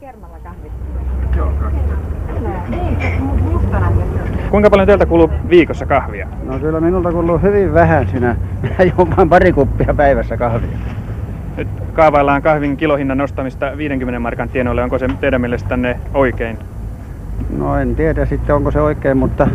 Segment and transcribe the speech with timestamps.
[0.00, 0.72] kermalla kahvit.
[1.36, 1.52] Joo,
[4.50, 6.28] Kuinka paljon teiltä kuluu viikossa kahvia?
[6.44, 8.36] No kyllä minulta kuluu hyvin vähän sinä.
[8.62, 10.78] Minä juon vain pari kuppia päivässä kahvia.
[11.56, 14.82] Nyt kaavaillaan kahvin kilohinnan nostamista 50 markan tienoille.
[14.82, 16.58] Onko se teidän mielestänne oikein?
[17.58, 19.48] No en tiedä sitten onko se oikein, mutta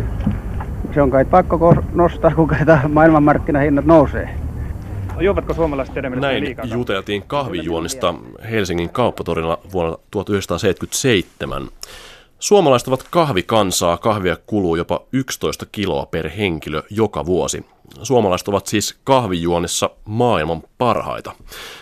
[0.92, 2.50] se on kai pakko ko- nostaa, kun
[2.88, 4.43] maailmanmarkkinahinnat nousee.
[5.20, 6.64] Juovatko suomalaiset mielestänne Näin liikaa?
[6.64, 8.14] juteltiin kahvijuonista
[8.50, 11.68] Helsingin kauppatorilla vuonna 1977.
[12.38, 17.66] Suomalaiset ovat kahvikansaa, kahvia kuluu jopa 11 kiloa per henkilö joka vuosi.
[18.02, 21.32] Suomalaiset ovat siis kahvijuonnissa maailman parhaita.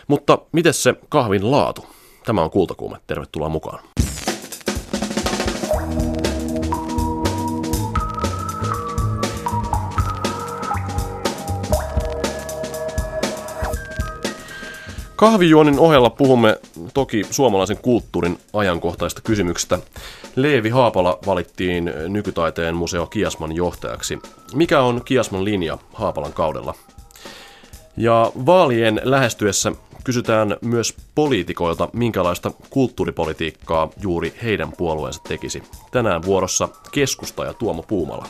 [0.08, 1.86] Mutta miten se kahvin laatu?
[2.24, 3.84] Tämä on Kultakuume, tervetuloa mukaan.
[15.22, 16.56] Kahvijuonnin ohella puhumme
[16.94, 19.78] toki suomalaisen kulttuurin ajankohtaista kysymyksistä.
[20.36, 24.19] Leevi Haapala valittiin nykytaiteen museo Kiasman johtajaksi.
[24.55, 26.74] Mikä on Kiasman linja Haapalan kaudella?
[27.97, 29.72] Ja vaalien lähestyessä
[30.05, 35.62] kysytään myös poliitikoilta, minkälaista kulttuuripolitiikkaa juuri heidän puolueensa tekisi.
[35.91, 38.27] Tänään vuorossa keskusta ja Tuomo Puumala.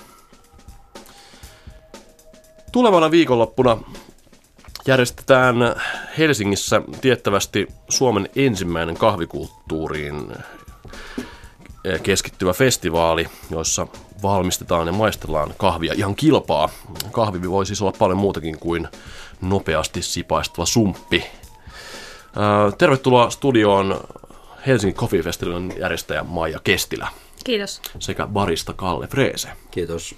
[2.72, 3.78] Tulevana viikonloppuna
[4.86, 5.56] järjestetään
[6.18, 10.32] Helsingissä tiettävästi Suomen ensimmäinen kahvikulttuuriin
[12.02, 13.86] keskittyvä festivaali, jossa
[14.22, 16.68] valmistetaan ja maistellaan kahvia ihan kilpaa.
[17.12, 18.88] Kahvi voi siis olla paljon muutakin kuin
[19.40, 21.24] nopeasti sipaistuva sumppi.
[22.36, 24.00] Ää, Tervetuloa studioon
[24.66, 27.08] Helsingin Coffee Festivalin järjestäjä Maija Kestilä
[27.44, 27.80] Kiitos.
[27.98, 29.48] sekä barista Kalle Freese.
[29.70, 30.14] Kiitos.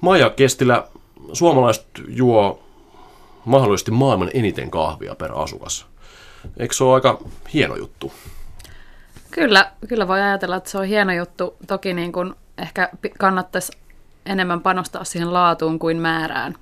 [0.00, 0.88] Maija Kestilä,
[1.32, 2.63] suomalaiset juo
[3.44, 5.86] mahdollisesti maailman eniten kahvia per asukas.
[6.56, 7.18] Eikö se ole aika
[7.52, 8.12] hieno juttu?
[9.30, 11.56] Kyllä, kyllä voi ajatella, että se on hieno juttu.
[11.66, 13.72] Toki niin kuin ehkä kannattaisi
[14.26, 16.54] enemmän panostaa siihen laatuun kuin määrään.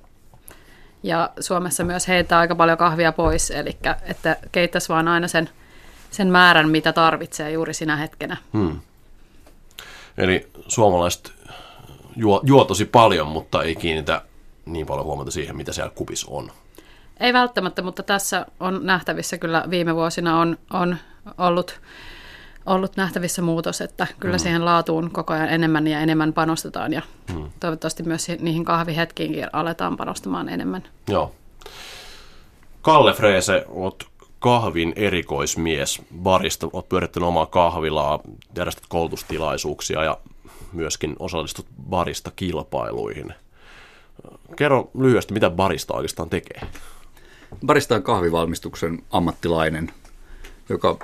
[1.03, 5.49] Ja Suomessa myös heittää aika paljon kahvia pois, eli että keittäisi vaan aina sen,
[6.11, 8.37] sen määrän, mitä tarvitsee juuri sinä hetkenä.
[8.53, 8.79] Hmm.
[10.17, 11.33] Eli suomalaiset
[12.15, 14.21] juo, juo tosi paljon, mutta ei kiinnitä
[14.65, 16.51] niin paljon huomiota siihen, mitä siellä kupissa on.
[17.19, 20.97] Ei välttämättä, mutta tässä on nähtävissä kyllä viime vuosina on, on
[21.37, 21.79] ollut,
[22.65, 24.39] ollut nähtävissä muutos, että kyllä mm.
[24.39, 27.01] siihen laatuun koko ajan enemmän ja enemmän panostetaan ja
[27.33, 27.51] mm.
[27.59, 30.83] toivottavasti myös niihin kahvihetkiinkin aletaan panostamaan enemmän.
[31.07, 31.35] Joo.
[32.81, 34.07] Kalle Freese, oot
[34.39, 38.19] kahvin erikoismies, barista, oot pyörittänyt omaa kahvilaa,
[38.57, 40.17] järjestät koulutustilaisuuksia ja
[40.73, 43.33] myöskin osallistut barista kilpailuihin.
[44.55, 46.61] Kerro lyhyesti, mitä barista oikeastaan tekee.
[47.65, 49.91] Barista kahvivalmistuksen ammattilainen,
[50.69, 50.97] joka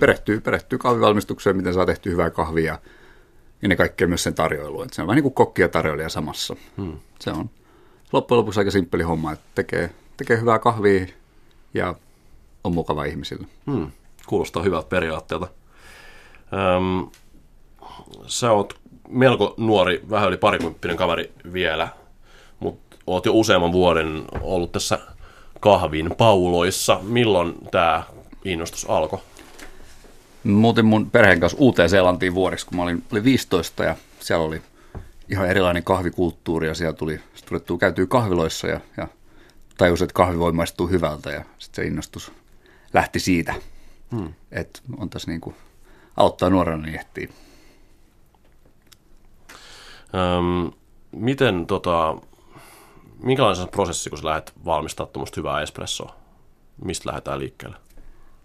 [0.00, 2.78] perehtyy, perehtyy kahvivalmistukseen, miten saa tehty hyvää kahvia ja
[3.62, 4.84] ennen kaikkea myös sen tarjoiluun.
[4.84, 6.56] Että se on vähän niin kuin kokki ja tarjoilija samassa.
[6.76, 6.98] Hmm.
[7.20, 7.50] Se on
[8.12, 11.06] loppujen lopuksi aika simppeli homma, että tekee, tekee hyvää kahvia
[11.74, 11.94] ja
[12.64, 13.46] on mukava ihmisille.
[13.70, 13.90] Hmm.
[14.26, 15.48] Kuulostaa hyvältä periaatteelta.
[16.52, 17.10] Öm,
[18.26, 18.78] sä oot
[19.08, 21.88] melko nuori, vähän yli parikymppinen kaveri vielä,
[22.60, 24.98] mutta oot jo useamman vuoden ollut tässä
[25.60, 27.00] kahvin pauloissa.
[27.02, 28.02] Milloin tämä
[28.44, 29.18] innostus alkoi?
[30.44, 34.62] Muutin mun perheen kanssa Uuteen-Seelantiin vuodeksi, kun mä olin, olin 15 ja siellä oli
[35.28, 37.20] ihan erilainen kahvikulttuuri ja siellä tuli,
[37.66, 39.08] tuli käytyy kahviloissa ja, ja
[39.78, 42.32] tajusin, että kahvi voi maistua hyvältä ja sitten se innostus
[42.92, 43.54] lähti siitä.
[44.10, 44.34] Hmm.
[44.52, 45.56] Että on tässä niin kuin,
[46.16, 47.28] aloittaa nuorena niin ehtii.
[50.14, 50.72] Öm,
[51.12, 52.16] miten tota,
[53.22, 56.16] minkälainen se prosessi, kun sä lähdet valmistamaan tuommoista hyvää espressoa?
[56.84, 57.76] Mistä lähdetään liikkeelle?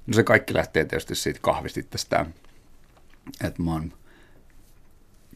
[0.08, 2.34] No se kaikki lähtee tietysti siitä kahvista itsestään.
[3.44, 3.94] Että mä oon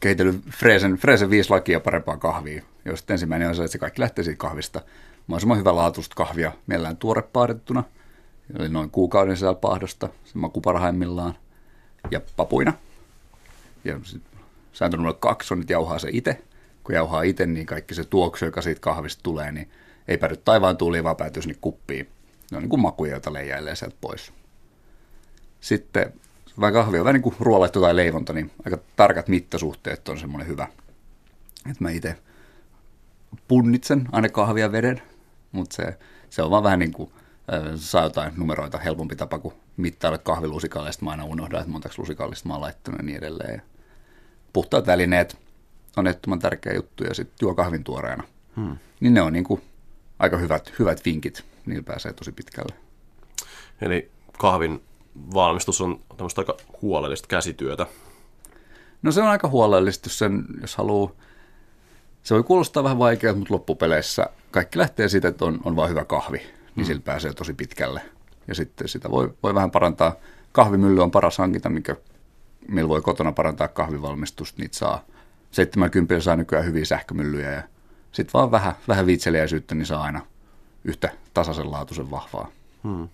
[0.00, 4.24] kehitellyt Freesen, Freesen viisi lakia parempaa kahvia, josta ensimmäinen on se, että se kaikki lähtee
[4.24, 4.80] siitä kahvista.
[5.38, 7.84] Semmoinen hyvä laatuista kahvia, mielellään tuorepaahdettuna,
[8.58, 11.34] eli noin kuukauden sisällä paahdosta, se maku parhaimmillaan,
[12.10, 12.72] ja papuina.
[13.84, 14.00] Ja
[14.72, 16.42] sääntö numero kaksi on, että jauhaa se itse.
[16.86, 19.70] Kun jauhaa itse, niin kaikki se tuoksu, joka siitä kahvista tulee, niin
[20.08, 22.08] ei päädy taivaan tuuliin, vaan päätyy sinne kuppiin.
[22.50, 24.32] Ne on niin kuin makuja, joita leijailee sieltä pois.
[25.60, 26.12] Sitten
[26.60, 30.48] vähän kahvia on vähän niin kuin ruoalettu tai leivonta, niin aika tarkat mittasuhteet on semmoinen
[30.48, 30.66] hyvä.
[31.70, 32.16] Että mä itse
[33.48, 35.02] punnitsen aina kahvia veden,
[35.52, 35.98] mutta se,
[36.30, 37.10] se on vaan vähän niin kuin
[37.76, 42.48] saa jotain numeroita helpompi tapa kuin mittailla kahvilusikalle, sitten mä aina unohdan, että montaksi lusikallista
[42.48, 43.62] mä oon laittanut ja niin edelleen.
[44.52, 45.45] Puhtaat välineet
[45.96, 48.24] on ehdottoman tärkeä juttu ja sitten juo kahvin tuoreena.
[48.56, 48.76] Hmm.
[49.00, 49.62] Niin ne on niin kuin
[50.18, 52.74] aika hyvät, hyvät vinkit, niillä pääsee tosi pitkälle.
[53.80, 54.82] Eli kahvin
[55.34, 57.86] valmistus on tämmöistä aika huolellista käsityötä.
[59.02, 61.10] No se on aika huolellista, sen, jos haluaa.
[62.22, 66.04] Se voi kuulostaa vähän vaikealta, mutta loppupeleissä kaikki lähtee siitä, että on, on vain hyvä
[66.04, 66.84] kahvi, niin mm.
[66.84, 68.00] sillä pääsee tosi pitkälle.
[68.48, 70.16] Ja sitten sitä voi, voi vähän parantaa.
[70.52, 71.96] Kahvimylly on paras hankinta, mikä,
[72.68, 74.62] millä voi kotona parantaa kahvivalmistusta.
[74.62, 75.04] Niitä saa
[75.56, 77.62] 70 saa nykyään hyviä sähkömyllyjä ja
[78.12, 80.26] sitten vaan vähän, vähän viitseliäisyyttä, niin saa aina
[80.84, 82.48] yhtä tasaisen laatuisen vahvaa.
[82.84, 83.08] Hmm.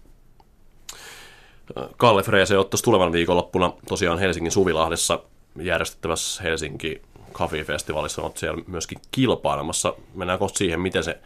[1.96, 5.22] Kalle Freese ottaisi tulevan viikonloppuna tosiaan Helsingin Suvilahdessa
[5.60, 7.02] järjestettävässä Helsinki
[7.32, 9.94] Coffee Festivalissa on siellä myöskin kilpailemassa.
[10.14, 11.18] Mennään kohta siihen, miten se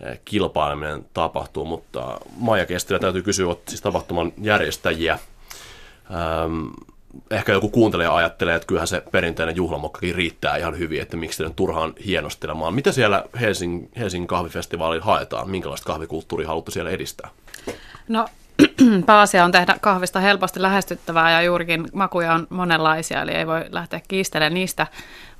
[0.00, 5.12] eh, kilpaileminen tapahtuu, mutta Maija Kestilä täytyy kysyä, että siis tapahtuman järjestäjiä.
[5.12, 6.68] Ähm,
[7.30, 11.50] ehkä joku kuuntelija ajattelee, että kyllähän se perinteinen juhlamokkakin riittää ihan hyvin, että miksi te
[11.56, 12.74] turhaan hienostelemaan.
[12.74, 15.50] Mitä siellä Helsingin, Helsingin kahvifestivaalilla haetaan?
[15.50, 17.30] Minkälaista kahvikulttuuria haluatte siellä edistää?
[18.08, 18.26] No
[19.06, 24.00] pääasia on tehdä kahvista helposti lähestyttävää ja juurikin makuja on monenlaisia, eli ei voi lähteä
[24.08, 24.86] kiistelemään niistä.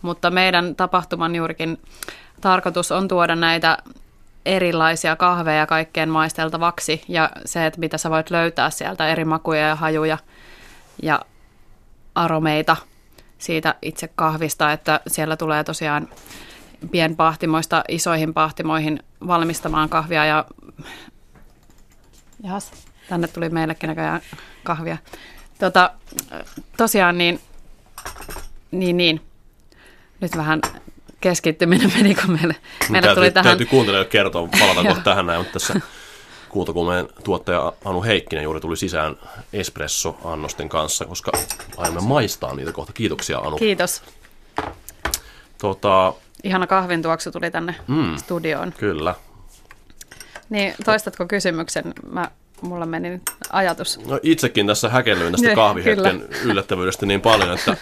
[0.02, 1.78] Mutta meidän tapahtuman juurikin
[2.40, 3.78] tarkoitus on tuoda näitä
[4.46, 9.76] erilaisia kahveja kaikkeen maisteltavaksi ja se, että mitä sä voit löytää sieltä eri makuja ja
[9.76, 10.18] hajuja
[11.02, 11.20] ja
[12.20, 12.76] aromeita
[13.38, 16.08] siitä itse kahvista, että siellä tulee tosiaan
[16.90, 20.44] pienpahtimoista isoihin pahtimoihin valmistamaan kahvia ja
[22.42, 22.72] Jahas,
[23.08, 24.20] tänne tuli meillekin näköjään
[24.64, 24.98] kahvia.
[25.58, 25.90] Tota,
[26.76, 27.40] tosiaan niin,
[28.70, 29.20] niin, niin,
[30.20, 30.60] nyt vähän
[31.20, 32.56] keskittyminen meni, kun meille,
[32.88, 33.44] meille täytyy, tuli tähän...
[33.44, 35.74] Täytyy kuuntelijoille kertoa, palata kohta tähän näin, mutta tässä
[36.50, 39.16] Kuultakulmeen tuottaja Anu Heikkinen juuri tuli sisään
[39.52, 41.32] espresso-annosten kanssa, koska
[41.76, 42.92] aiomme maistaa niitä kohta.
[42.92, 43.56] Kiitoksia Anu.
[43.56, 44.02] Kiitos.
[45.58, 46.14] Tota,
[46.44, 48.72] Ihana kahvin tuoksu tuli tänne mm, studioon.
[48.78, 49.14] Kyllä.
[50.50, 51.94] Niin, toistatko kysymyksen?
[52.10, 52.30] Mä,
[52.60, 54.00] mulla meni nyt ajatus.
[54.06, 57.72] No itsekin tässä häkellyin tästä kahvihetken yllättävyydestä niin paljon, että,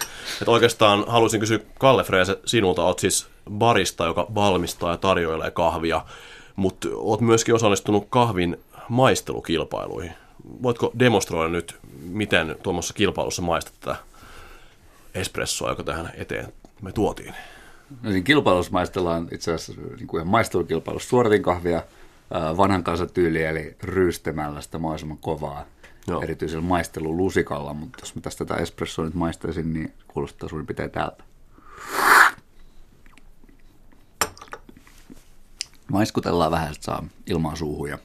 [0.41, 2.83] että oikeastaan haluaisin kysyä Kalle Freese sinulta.
[2.83, 6.01] Olet siis barista, joka valmistaa ja tarjoilee kahvia
[6.59, 8.57] mutta olet myöskin osallistunut kahvin
[8.89, 10.11] maistelukilpailuihin.
[10.63, 13.95] Voitko demonstroida nyt, miten tuommoisessa kilpailussa maistat tätä
[15.15, 17.33] espressoa, joka tähän eteen me tuotiin?
[18.01, 21.83] No siinä kilpailussa maistellaan itse asiassa niin kuin maistelukilpailussa suoritin kahvia
[22.57, 25.65] vanhan kansan tyyli, eli ryystämällä sitä mahdollisimman kovaa.
[26.07, 26.21] Joo.
[26.21, 31.23] erityisellä maistelulusikalla, mutta jos mä tästä tätä espressoa nyt maistaisin, niin kuulostaa suurin piirtein täältä.
[35.91, 37.97] Maiskutellaan vähän, että saa ilmaa suuhun ja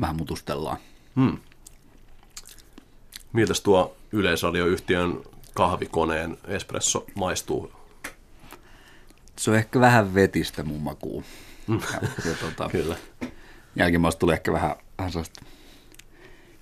[0.00, 0.76] vähän mutustellaan.
[1.16, 1.38] Hmm.
[3.32, 5.22] Miltä tuo Yleisradioyhtiön
[5.54, 7.72] kahvikoneen espresso maistuu?
[9.38, 11.24] Se on ehkä vähän vetistä mun makuun.
[11.68, 11.80] Hmm.
[11.92, 12.96] Ja, ja tuota, Kyllä.
[13.76, 15.44] Jälkimmäistä tulee ehkä vähän, vähän sellaista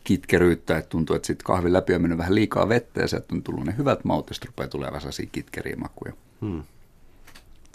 [0.04, 3.42] kitkeryyttä, että tuntuu, että sitten kahvin läpi on mennyt vähän liikaa vettä ja sieltä on
[3.42, 6.12] tullut ne hyvät maut, ja rupeaa tulee vähän kitkeriä makuja.
[6.40, 6.64] Hmm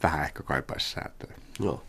[0.03, 1.33] vähän ehkä kaipaisi säätöä.
[1.59, 1.83] Joo.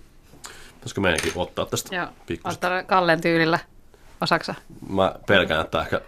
[0.74, 2.06] Pitäisikö meidänkin ottaa tästä Joo,
[2.44, 3.58] ottaa Kallen tyylillä.
[4.20, 4.54] Osaksa?
[4.88, 6.00] Mä pelkään, että ehkä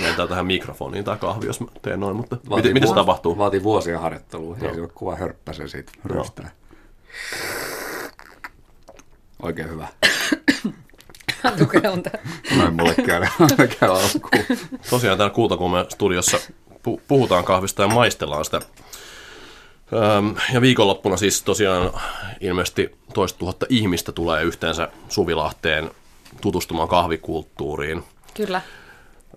[0.00, 3.38] lentää tähän mikrofoniin tai kahvi, jos mä teen noin, mutta vaatii miten, miten se tapahtuu?
[3.38, 6.50] Vaatii vuosia harjoittelua, ei se ole kuva hörppäsen siitä rystää.
[9.42, 9.88] Oikein hyvä.
[11.58, 12.18] Tukea on tämä.
[12.56, 13.26] Noin mulle käy,
[13.80, 14.58] käy alkuun.
[14.90, 16.38] Tosiaan täällä Kultakuumen studiossa
[17.08, 18.60] puhutaan kahvista ja maistellaan sitä
[20.52, 21.90] ja viikonloppuna siis tosiaan
[22.40, 25.90] ilmeisesti toista tuhatta ihmistä tulee yhteensä Suvilahteen
[26.40, 28.04] tutustumaan kahvikulttuuriin.
[28.34, 28.60] Kyllä.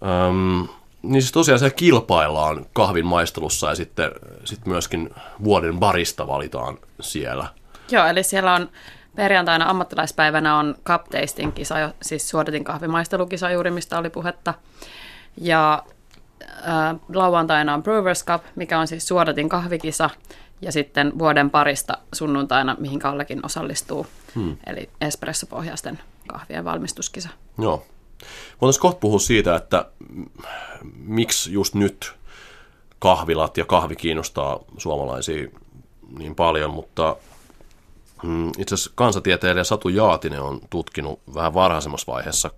[0.03, 0.67] Öm,
[1.01, 4.11] niin siis tosiaan se kilpaillaan kahvin maistelussa ja sitten,
[4.45, 5.09] sitten myöskin
[5.43, 7.47] vuoden barista valitaan siellä.
[7.91, 8.69] Joo, eli siellä on
[9.15, 14.53] perjantaina ammattilaispäivänä on cup tasting kisa, siis suoritin kahvimaistelukisa juuri, mistä oli puhetta.
[15.37, 15.83] Ja
[16.41, 20.09] äh, lauantaina on Brewers Cup, mikä on siis suodatin kahvikisa,
[20.63, 24.57] ja sitten vuoden parista sunnuntaina, mihin Kallekin osallistuu, hmm.
[24.65, 27.29] eli espressopohjaisten kahvien valmistuskisa.
[27.57, 27.85] Joo.
[28.61, 29.85] Voitaisiin kohta puhua siitä, että
[31.05, 32.13] miksi just nyt
[32.99, 35.47] kahvilat ja kahvi kiinnostaa suomalaisia
[36.17, 37.15] niin paljon, mutta
[38.23, 42.51] mm, itse asiassa kansatieteilijä Satu Jaatinen on tutkinut vähän varhaisemmassa vaiheessa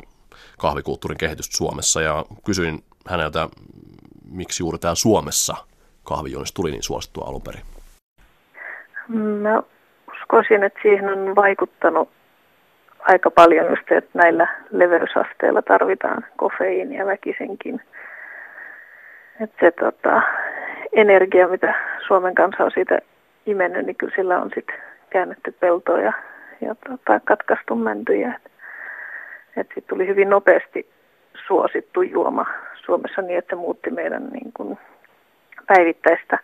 [0.57, 3.49] kahvikulttuurin kehitystä Suomessa ja kysyin häneltä,
[4.29, 5.55] miksi juuri täällä Suomessa
[6.03, 7.61] kahvijuonista tuli niin suosittua alun perin.
[9.07, 9.61] Mä
[10.11, 12.09] uskoisin, että siihen on vaikuttanut
[12.99, 17.81] aika paljon just että näillä leveysasteilla tarvitaan kofeiinia väkisenkin.
[19.41, 20.21] Että se tota,
[20.93, 21.75] energia, mitä
[22.07, 22.99] Suomen kansa on siitä
[23.45, 24.75] imennyt, niin kyllä sillä on sitten
[25.09, 26.13] käännetty peltoa ja,
[26.61, 28.33] ja tota, katkaistu mäntyjä.
[28.35, 28.49] Että
[29.57, 30.89] et sitten tuli hyvin nopeasti
[31.47, 32.45] suosittu juoma
[32.85, 34.77] Suomessa niin, että se muutti meidän niin kuin
[35.67, 36.39] päivittäistä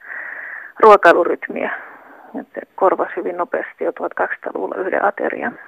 [0.79, 1.71] ruokailurytmiä.
[2.39, 5.59] Että korvasi hyvin nopeasti jo 1200-luvulla yhden aterian,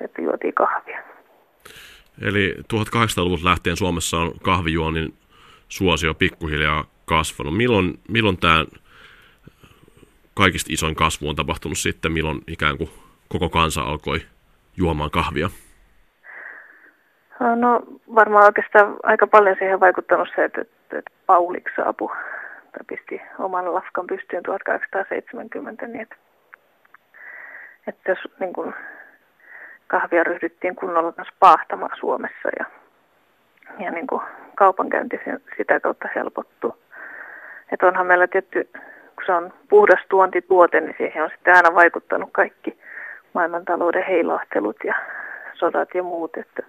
[0.00, 1.02] että juotiin kahvia.
[2.22, 5.14] Eli 1800-luvulta lähtien Suomessa on kahvijuonnin
[5.68, 7.56] suosio pikkuhiljaa kasvanut.
[7.56, 8.64] Milloin, milloin tämä
[10.34, 12.90] kaikista isoin kasvu on tapahtunut sitten, milloin ikään kuin
[13.28, 14.20] koko kansa alkoi
[14.76, 15.48] juomaan kahvia?
[17.56, 17.82] No
[18.14, 20.60] varmaan oikeastaan aika paljon siihen vaikuttanut se, että,
[20.92, 22.10] että Paulik saapui
[22.72, 26.16] tai pisti oman lafkan pystyyn 1870, niin että,
[27.86, 28.74] että jos niin kuin,
[29.86, 32.64] kahvia ryhdyttiin kunnolla myös paahtamaan Suomessa ja,
[33.78, 34.22] ja niin kuin,
[34.54, 35.20] kaupankäynti
[35.56, 36.76] sitä kautta helpottuu.
[37.72, 38.68] Että onhan meillä tietty,
[39.14, 42.78] kun se on puhdas tuontituote, niin siihen on sitten aina vaikuttanut kaikki
[43.32, 44.94] maailmantalouden heilahtelut ja
[45.54, 46.62] sodat ja muut, että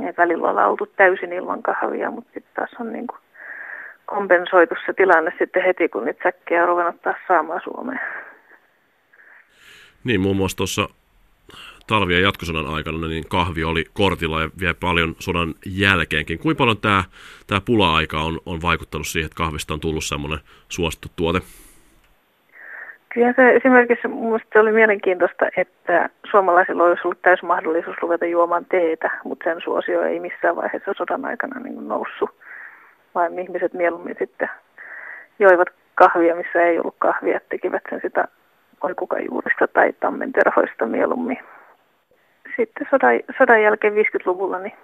[0.00, 3.18] ei välillä olla oltu täysin ilman kahvia, mutta sitten taas on niin kuin
[4.06, 8.00] kompensoitu se tilanne sitten heti, kun niitä säkkejä on ruvennut taas saamaan Suomeen.
[10.04, 10.88] Niin, muun muassa tuossa
[11.86, 16.38] talvi- ja jatkosodan aikana niin kahvi oli kortilla ja vielä paljon sodan jälkeenkin.
[16.38, 17.04] Kuinka paljon tämä,
[17.46, 21.40] tämä pula-aika on, on vaikuttanut siihen, että kahvista on tullut semmoinen suosittu tuote?
[23.14, 29.10] Kyllä se esimerkiksi minusta oli mielenkiintoista, että suomalaisilla olisi ollut täys mahdollisuus ruveta juomaan teetä,
[29.24, 32.30] mutta sen suosio ei missään vaiheessa sodan aikana niin noussut,
[33.16, 34.50] vaan ihmiset mieluummin sitten
[35.38, 38.28] joivat kahvia, missä ei ollut kahvia, tekivät sen sitä
[38.82, 41.38] oikukajuurista tai tammenterhoista mieluummin.
[42.56, 44.76] Sitten sodan, sodan jälkeen 50-luvulla, niin,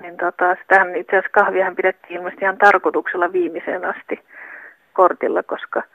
[0.00, 4.20] niin tota, sitähän itse asiassa kahviahan pidettiin ilmeisesti ihan tarkoituksella viimeiseen asti
[4.92, 5.82] kortilla, koska–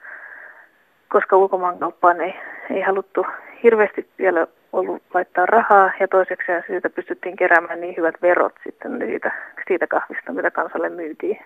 [1.14, 2.34] koska ulkomaankauppaan ei,
[2.70, 3.26] ei haluttu
[3.62, 9.32] hirveästi vielä ollut laittaa rahaa ja toiseksi siitä pystyttiin keräämään niin hyvät verot sitten siitä,
[9.68, 11.38] siitä kahvista, mitä kansalle myytiin.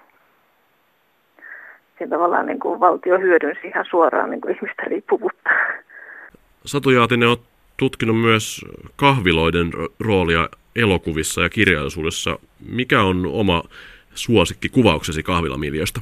[1.98, 5.50] Siinä tavallaan niin kuin valtio hyödynsi ihan suoraan niin kuin ihmisten riippuvuutta.
[6.64, 7.36] Satu Jaatinen on
[7.76, 8.64] tutkinut myös
[8.96, 9.70] kahviloiden
[10.00, 12.38] roolia elokuvissa ja kirjallisuudessa.
[12.70, 13.62] Mikä on oma
[14.14, 16.00] suosikki kuvauksesi kahvilamiljöstä?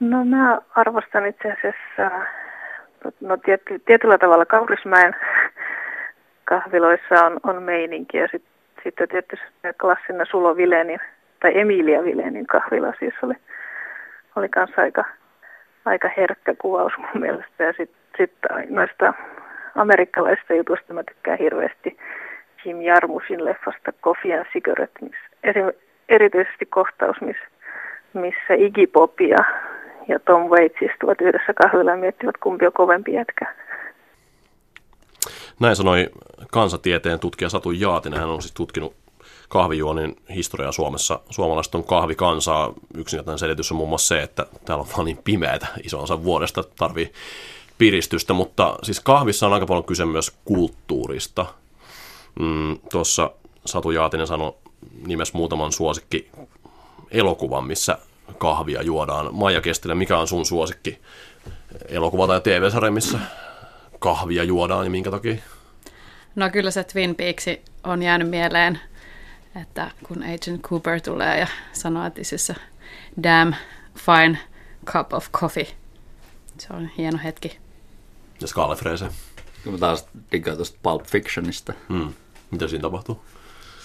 [0.00, 2.26] No mä arvostan itse asiassa
[3.20, 5.16] no, tiety, tietyllä tavalla Kaurismäen
[6.44, 9.46] kahviloissa on, on meininki ja sitten sit tietysti
[9.80, 11.00] klassinen Sulo Vilenin
[11.40, 12.92] tai Emilia Vilenin kahvila.
[12.98, 13.34] Siis oli,
[14.36, 15.04] oli kanssa aika,
[15.84, 17.64] aika herkkä kuvaus mun mielestä.
[17.64, 18.32] Ja sitten sit
[18.70, 19.14] noista
[19.74, 21.98] amerikkalaisista jutuista mä tykkään hirveästi
[22.64, 25.72] Jim Jarmusin leffasta Coffee and Cigarette, missä
[26.08, 27.44] erityisesti kohtaus, missä,
[28.12, 29.44] missä Iggy Pop ja
[30.08, 33.54] ja Tom Waits istuvat yhdessä kahvilla ja miettivät, kumpi on kovempi jätkä.
[35.60, 36.10] Näin sanoi
[36.50, 38.20] kansatieteen tutkija Satu Jaatinen.
[38.20, 38.94] Hän on siis tutkinut
[39.48, 41.20] kahvijuonnin historiaa Suomessa.
[41.30, 42.72] Suomalaiset on kahvikansaa.
[42.96, 46.64] Yksinkertainen selitys on muun muassa se, että täällä on vaan niin pimeätä iso osa vuodesta,
[46.76, 47.12] tarvii
[47.78, 51.46] piristystä, mutta siis kahvissa on aika paljon kyse myös kulttuurista.
[52.40, 53.30] Mm, Tuossa
[53.64, 54.54] Satu Jaatinen sanoi
[55.06, 56.30] nimes muutaman suosikki
[57.10, 57.98] elokuvan, missä
[58.38, 59.34] kahvia juodaan.
[59.34, 61.00] Maija Kestilä, mikä on sun suosikki
[61.88, 63.18] elokuva tai TV-sarja, missä
[63.98, 65.36] kahvia juodaan ja minkä takia?
[66.34, 67.44] No kyllä se Twin Peaks
[67.84, 68.80] on jäänyt mieleen,
[69.62, 72.52] että kun Agent Cooper tulee ja sanoo, että this
[73.22, 73.54] damn
[73.94, 74.38] fine
[74.86, 75.66] cup of coffee.
[76.58, 77.58] Se on hieno hetki.
[78.40, 79.08] Ja Scarlet Frese.
[79.70, 81.72] Mä taas diggaan tuosta Pulp Fictionista.
[81.88, 82.12] Hmm.
[82.50, 83.24] Mitä siinä tapahtuu?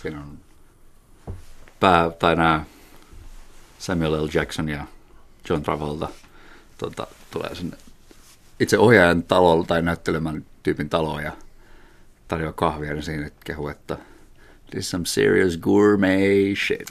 [0.01, 0.37] Siinä on
[1.79, 2.65] pää, tai nämä
[3.81, 4.27] Samuel L.
[4.33, 4.85] Jackson ja
[5.49, 6.07] John Travolta
[6.77, 7.77] tota, tulee sinne
[8.59, 11.31] itse ohjaajan talolla tai näyttelemän tyypin taloon ja
[12.27, 13.97] tarjoaa kahvia, niin siinä kehu, että
[14.69, 16.89] this is some serious gourmet shit.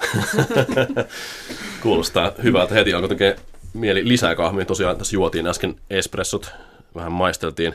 [1.83, 2.75] Kuulostaa hyvältä.
[2.75, 3.37] Heti alkoi tekee
[3.75, 4.65] mieli lisää kahvia.
[4.65, 6.53] Tosiaan tässä juotiin äsken espressot,
[6.95, 7.75] vähän maisteltiin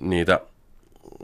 [0.00, 0.40] niitä.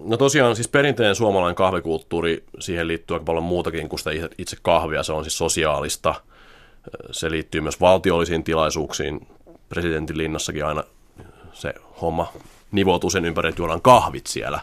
[0.04, 5.02] No tosiaan siis perinteinen suomalainen kahvikulttuuri, siihen liittyy aika paljon muutakin kuin sitä itse kahvia.
[5.02, 6.14] Se on siis sosiaalista–
[7.10, 9.26] se liittyy myös valtiollisiin tilaisuuksiin.
[9.68, 10.84] Presidentin linnassakin aina
[11.52, 12.32] se homma
[12.72, 14.60] nivoutuu sen ympäri, että juodaan kahvit siellä.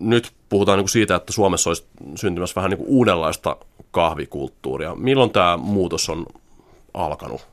[0.00, 3.56] Nyt puhutaan niin siitä, että Suomessa olisi syntymässä vähän niin kuin uudenlaista
[3.90, 4.94] kahvikulttuuria.
[4.94, 6.26] Milloin tämä muutos on
[6.94, 7.48] alkanut,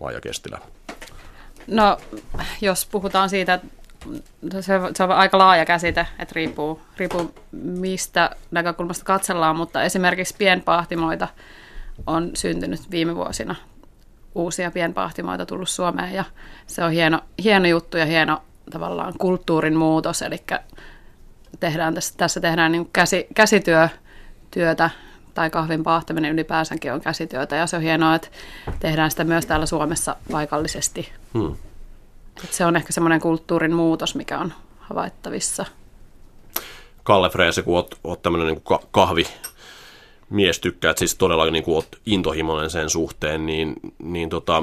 [0.00, 0.58] Maija Kestilä?
[1.66, 1.98] No,
[2.60, 3.60] jos puhutaan siitä,
[4.60, 11.28] se, se on aika laaja käsite, että riippuu, riippuu mistä näkökulmasta katsellaan, mutta esimerkiksi pienpahtimoita
[12.06, 13.54] on syntynyt viime vuosina.
[14.34, 16.24] Uusia pienpahtimoita tullut Suomeen ja
[16.66, 20.44] se on hieno, hieno juttu ja hieno tavallaan kulttuurin muutos, eli
[21.60, 23.88] tehdään tässä, tässä tehdään niin käsi, käsityö
[24.50, 24.90] työtä
[25.34, 28.28] tai kahvin paahtaminen ylipäänsäkin on käsityötä ja se on hienoa, että
[28.80, 31.12] tehdään sitä myös täällä Suomessa paikallisesti.
[31.34, 31.56] Hmm.
[32.44, 35.66] Et se on ehkä semmoinen kulttuurin muutos, mikä on havaittavissa.
[37.02, 39.26] Kalle Freese, kun oot, oot tämmöinen niin kahvi
[40.30, 44.62] mies tykkäät siis todella niin kuin oot intohimoinen sen suhteen, niin, niin tota,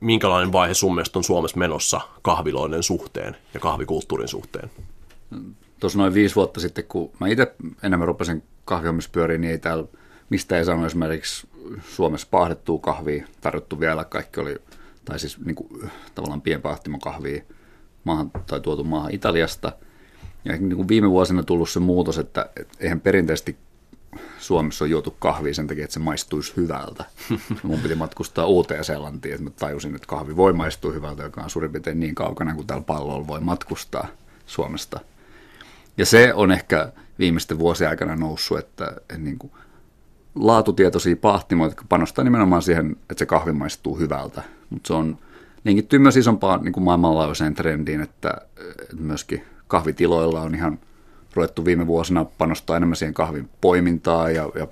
[0.00, 4.70] minkälainen vaihe sun mielestä on Suomessa menossa kahviloiden suhteen ja kahvikulttuurin suhteen?
[5.80, 9.84] Tuossa noin viisi vuotta sitten, kun mä itse enemmän rupesin kahvihommissa pyöriin, niin ei täällä
[10.30, 11.48] mistä ei saanut esimerkiksi
[11.88, 14.04] Suomessa paahdettua kahvia tarjottu vielä.
[14.04, 14.56] Kaikki oli,
[15.06, 17.42] tai siis niin kuin, tavallaan pienpaahtimokahvia
[18.04, 19.72] maahan, tai tuotu maahan Italiasta.
[20.44, 23.56] Ja niin kuin viime vuosina tullut se muutos, että, että eihän perinteisesti
[24.38, 27.04] Suomessa on juotu kahvia sen takia, että se maistuisi hyvältä.
[27.62, 31.50] Mun piti matkustaa uuteen Seelantiin, että mä tajusin, että kahvi voi maistua hyvältä, joka on
[31.50, 34.08] suurin piirtein niin kaukana kuin täällä pallolla voi matkustaa
[34.46, 35.00] Suomesta.
[35.98, 39.52] Ja se on ehkä viimeisten vuosien aikana noussut, että, että niin kuin
[40.36, 44.42] laatutietoisia pahtimoita, jotka panostaa nimenomaan siihen, että se kahvi maistuu hyvältä.
[44.70, 45.18] Mutta se on
[45.64, 48.34] linkittyy myös isompaan niin kuin maailmanlaajuiseen trendiin, että,
[48.98, 50.78] myöskin kahvitiloilla on ihan
[51.34, 54.66] ruvettu viime vuosina panostaa enemmän siihen kahvin poimintaan ja, ja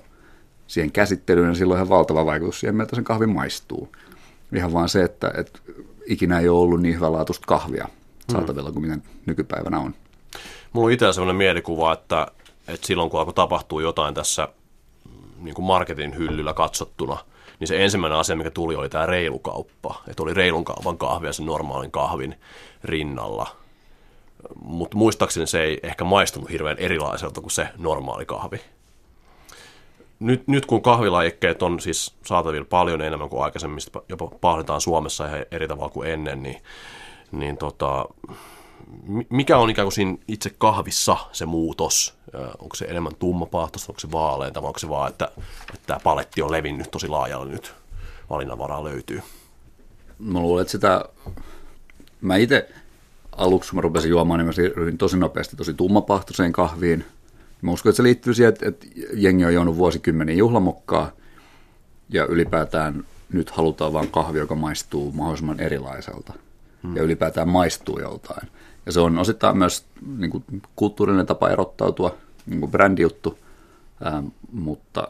[0.67, 3.95] siihen käsittelyyn, ja silloin ihan valtava vaikutus siihen, miltä sen kahvi maistuu.
[4.55, 5.59] Ihan vaan se, että, että
[6.05, 7.87] ikinä ei ole ollut niin hyvälaatuista kahvia
[8.31, 9.95] saatavilla kuin miten nykypäivänä on.
[10.73, 12.27] Mulla on itsellä sellainen mielikuva, että,
[12.67, 14.47] että silloin kun alkoi tapahtua jotain tässä
[15.45, 17.17] niin kuin marketin hyllyllä katsottuna,
[17.59, 19.95] niin se ensimmäinen asia, mikä tuli, oli tämä reilukauppa.
[20.07, 22.35] Että oli reilun kaupan kahvia sen normaalin kahvin
[22.83, 23.47] rinnalla.
[24.61, 28.61] Mutta muistaakseni se ei ehkä maistunut hirveän erilaiselta kuin se normaali kahvi.
[30.19, 35.45] Nyt, nyt kun kahvilajikkeet on siis saatavilla paljon enemmän kuin aikaisemmin, jopa pahdetaan Suomessa ihan
[35.51, 36.61] eri tavalla kuin ennen, niin,
[37.31, 38.05] niin tota,
[39.29, 42.13] mikä on ikään kuin siinä itse kahvissa se muutos?
[42.59, 45.31] Onko se enemmän tummapahtoista, onko se vaaleita, vai onko se vaan, että,
[45.73, 47.73] että tämä paletti on levinnyt tosi laajalle nyt,
[48.29, 49.21] valinnanvaraa löytyy?
[50.19, 51.05] Mä luulen, että sitä,
[52.21, 52.69] mä itse
[53.31, 57.05] aluksi, kun mä rupesin juomaan, niin mä siirryin tosi nopeasti tosi tummapahtoiseen kahviin.
[57.61, 61.11] Mä uskon, että se liittyy siihen, että, että jengi on juonut vuosikymmeniä juhlamokkaa,
[62.09, 66.33] ja ylipäätään nyt halutaan vain kahvi, joka maistuu mahdollisimman erilaiselta.
[66.83, 66.95] Hmm.
[66.95, 68.47] Ja ylipäätään maistuu joltain.
[68.85, 69.85] Ja se on osittain myös
[70.17, 70.43] niin kuin,
[70.75, 73.39] kulttuurinen tapa erottautua, niin kuin brändijuttu,
[74.03, 75.07] ää, mutta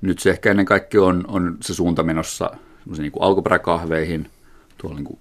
[0.00, 2.50] nyt se ehkä ennen kaikkea on, on se suunta menossa
[2.98, 4.30] niin kuin alkuperäkahveihin,
[4.78, 5.18] tuolla niin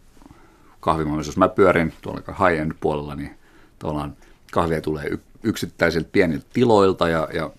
[0.80, 3.32] kahvimaailmassa, jos mä pyörin tuolla high-end puolella, niin
[3.80, 4.16] tavallaan
[4.52, 7.10] kahvia tulee yksittäisiltä pieniltä tiloilta.
[7.10, 7.52] Ja, ja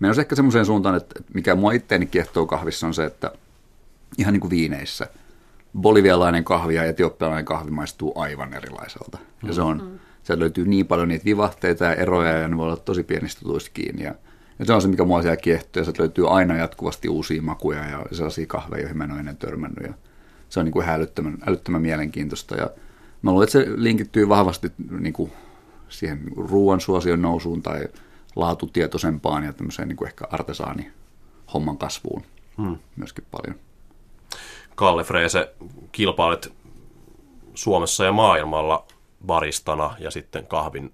[0.00, 3.32] menossa ehkä semmoiseen suuntaan, että mikä mua itteeni kiehtoo kahvissa on se, että
[4.18, 5.06] ihan niin kuin viineissä–
[5.78, 9.18] bolivialainen kahvi ja etiopialainen kahvi maistuu aivan erilaiselta.
[9.42, 9.98] Ja se on, mm.
[10.22, 13.70] sieltä löytyy niin paljon niitä vivahteita ja eroja ja ne voi olla tosi pienistä tuista
[13.74, 14.04] kiinni.
[14.04, 14.14] Ja,
[14.58, 15.80] ja se on se, mikä mua siellä kiehtoo.
[15.80, 19.36] Ja sieltä löytyy aina jatkuvasti uusia makuja ja sellaisia kahveja, joihin mä en ole ennen
[19.36, 19.86] törmännyt.
[19.86, 19.94] Ja
[20.48, 22.56] se on niin kuin älyttömän, älyttömän mielenkiintoista.
[22.56, 22.70] Ja
[23.22, 25.32] mä luulen, että se linkittyy vahvasti niin kuin
[25.88, 27.88] siihen ruoan suosion nousuun tai
[28.36, 30.90] laatutietoisempaan ja tämmöiseen niin kuin ehkä artesaani
[31.54, 32.22] homman kasvuun
[32.56, 32.76] hmm.
[32.96, 33.58] myöskin paljon.
[34.78, 35.54] Kalle Freese,
[35.92, 36.52] kilpailet
[37.54, 38.86] Suomessa ja maailmalla
[39.26, 40.92] baristana ja sitten kahvin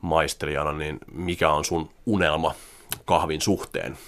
[0.00, 2.54] maistelijana, niin mikä on sun unelma
[3.04, 3.98] kahvin suhteen?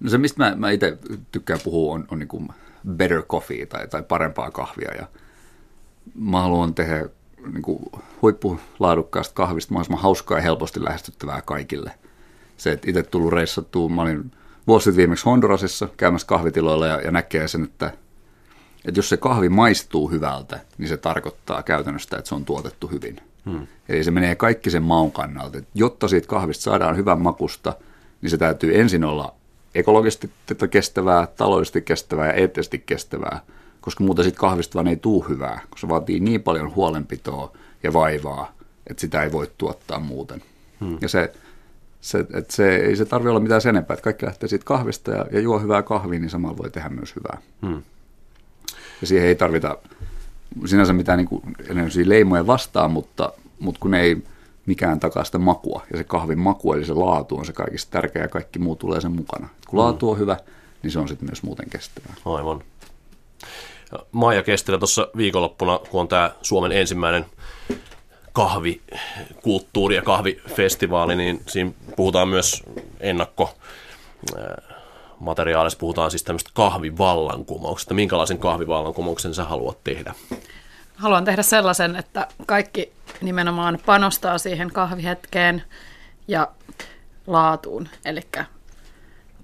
[0.00, 0.98] No se, mistä mä, mä itse
[1.32, 2.48] tykkään puhua, on, on niin kuin
[2.88, 4.94] better coffee tai, tai parempaa kahvia.
[4.94, 5.06] Ja
[6.14, 7.08] mä haluan tehdä
[7.52, 7.82] niin kuin
[8.22, 11.90] huippulaadukkaasta kahvista mahdollisimman hauskaa ja helposti lähestyttävää kaikille.
[12.56, 14.30] Se, että itse tullut reissattua, mä olin
[14.66, 17.92] vuosi viimeksi Hondurasissa käymässä kahvitiloilla ja, ja näkee sen, että
[18.84, 23.20] että jos se kahvi maistuu hyvältä, niin se tarkoittaa käytännössä, että se on tuotettu hyvin.
[23.44, 23.66] Hmm.
[23.88, 25.58] Eli se menee kaikki sen maun kannalta.
[25.74, 27.76] Jotta siitä kahvista saadaan hyvän makusta,
[28.22, 29.34] niin se täytyy ensin olla
[29.74, 30.30] ekologisesti
[30.70, 33.40] kestävää, taloudellisesti kestävää ja eettisesti kestävää,
[33.80, 37.92] koska muuten siitä kahvista vaan ei tuu hyvää, koska se vaatii niin paljon huolenpitoa ja
[37.92, 38.52] vaivaa,
[38.86, 40.42] että sitä ei voi tuottaa muuten.
[40.80, 40.98] Hmm.
[41.00, 41.32] Ja se,
[42.00, 45.10] se, että se, ei se tarvitse olla mitään sen enempää, että kaikki lähtee siitä kahvista
[45.10, 47.38] ja, ja juo hyvää kahvia, niin samalla voi tehdä myös hyvää.
[47.62, 47.82] Hmm
[49.00, 49.78] ja siihen ei tarvita
[50.66, 51.42] sinänsä mitään niin kuin,
[52.04, 54.22] leimoja vastaan, mutta, mutta kun ei
[54.66, 58.22] mikään takaa sitä makua, ja se kahvin maku, eli se laatu on se kaikista tärkeä,
[58.22, 59.48] ja kaikki muu tulee sen mukana.
[59.68, 59.82] Kun mm.
[59.82, 60.36] laatu on hyvä,
[60.82, 62.14] niin se on sitten myös muuten kestävää.
[62.24, 62.62] Aivan.
[64.12, 67.24] Maija Kestilä tuossa viikonloppuna, kun on tämä Suomen ensimmäinen
[68.32, 72.62] kahvikulttuuri- ja kahvifestivaali, niin siinä puhutaan myös
[73.00, 73.54] ennakko
[75.20, 77.94] materiaalissa puhutaan siis tämmöistä kahvivallankumouksesta.
[77.94, 80.14] Minkälaisen kahvivallankumouksen sä haluat tehdä?
[80.96, 85.62] Haluan tehdä sellaisen, että kaikki nimenomaan panostaa siihen kahvihetkeen
[86.28, 86.48] ja
[87.26, 87.88] laatuun.
[88.04, 88.20] Eli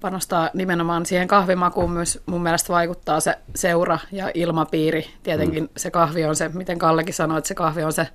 [0.01, 5.09] panostaa nimenomaan siihen kahvimakuun myös mun mielestä vaikuttaa se seura ja ilmapiiri.
[5.23, 5.69] Tietenkin mm.
[5.77, 8.07] se kahvi on se, miten Kallekin sanoi, että se kahvi on se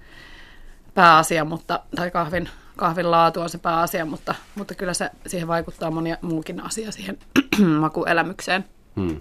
[0.95, 5.91] pääasia, mutta, tai kahvin, kahvin laatu on se pääasia, mutta, mutta kyllä se siihen vaikuttaa
[5.91, 7.19] monia muukin asia siihen
[7.81, 8.65] makuelämykseen.
[8.95, 9.21] Mm.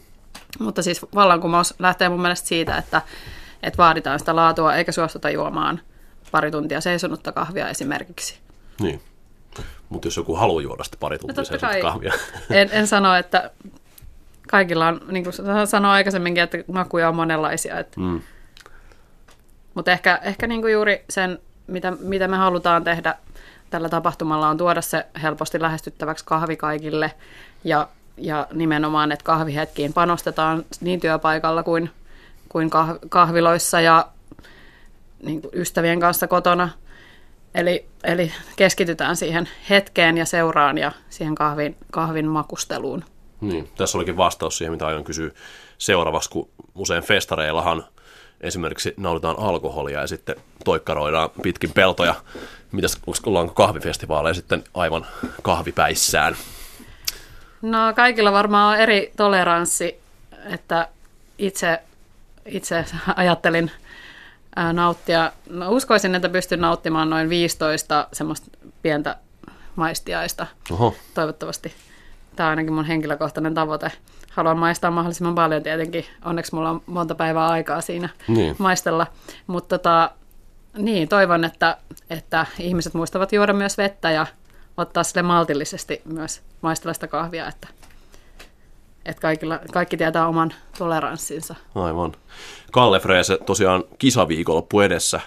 [0.60, 3.02] Mutta siis vallankumous lähtee mun mielestä siitä, että,
[3.64, 5.82] että vaaditaan sitä laatua eikä suostuta juomaan
[6.32, 8.40] pari tuntia seisonutta kahvia esimerkiksi.
[8.82, 9.02] Niin.
[9.90, 12.14] Mutta jos joku haluaa juoda sitä pari tuntia no kai, kahvia.
[12.50, 13.52] En, en sano, että
[14.48, 15.34] kaikilla on, niin kuin
[15.66, 17.80] sanoin aikaisemminkin, että makuja on monenlaisia.
[17.80, 18.00] Että.
[18.00, 18.22] Mm.
[19.74, 23.16] Mutta ehkä, ehkä niin kuin juuri sen, mitä, mitä me halutaan tehdä
[23.70, 27.12] tällä tapahtumalla, on tuoda se helposti lähestyttäväksi kahvi kaikille.
[27.64, 31.90] Ja, ja nimenomaan, että kahvihetkiin panostetaan niin työpaikalla kuin,
[32.50, 32.70] kuin
[33.10, 34.08] kahviloissa ja
[35.24, 36.70] niin kuin ystävien kanssa kotona–
[37.56, 43.04] Eli, eli keskitytään siihen hetkeen ja seuraan ja siihen kahvin, kahvin makusteluun.
[43.42, 45.32] Niin, tässä olikin vastaus siihen, mitä aion kysyä
[45.78, 47.86] seuraavaksi, kun usein festareillahan
[48.42, 52.16] esimerkiksi nautitaan alkoholia ja sitten toikkaroidaan pitkin peltoja.
[52.76, 55.06] Mitäs, ollaanko kahvifestivaaleja sitten aivan
[55.42, 56.36] kahvipäissään?
[57.62, 60.00] No kaikilla varmaan on eri toleranssi,
[60.46, 60.88] että
[61.38, 61.80] itse,
[62.46, 62.86] itse
[63.16, 63.72] ajattelin
[64.74, 65.32] nauttia.
[65.50, 69.18] No, uskoisin, että pystyn nauttimaan noin 15 semmoista pientä
[69.76, 70.48] maistiaista.
[70.72, 70.96] Oho.
[71.14, 71.74] Toivottavasti.
[72.36, 73.92] Tämä on ainakin mun henkilökohtainen tavoite.
[74.32, 76.06] Haluan maistaa mahdollisimman paljon tietenkin.
[76.26, 78.56] Onneksi mulla on monta päivää aikaa siinä niin.
[78.58, 79.08] maistella.
[79.48, 80.12] Mutta tota,
[80.78, 81.78] niin, toivon, että,
[82.10, 84.26] että ihmiset muistavat juoda myös vettä ja
[84.78, 87.68] ottaa sille maltillisesti myös maistella sitä kahvia, että
[89.06, 91.56] että kaikilla, kaikki tietää oman toleranssinsa.
[91.76, 92.14] Aivan.
[92.72, 95.20] Kalle Freese, tosiaan kisaviikonloppu edessä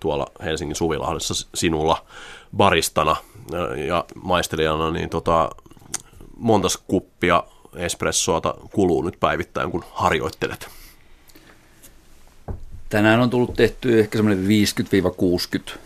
[0.00, 2.06] tuolla Helsingin Suvilahdessa sinulla
[2.56, 3.16] baristana
[3.86, 5.50] ja maistelijana, niin tota,
[6.36, 7.44] montas kuppia
[7.76, 10.68] espressoata kuluu nyt päivittäin, kun harjoittelet?
[12.88, 14.46] Tänään on tullut tehty ehkä semmoinen
[15.72, 15.78] 50-60.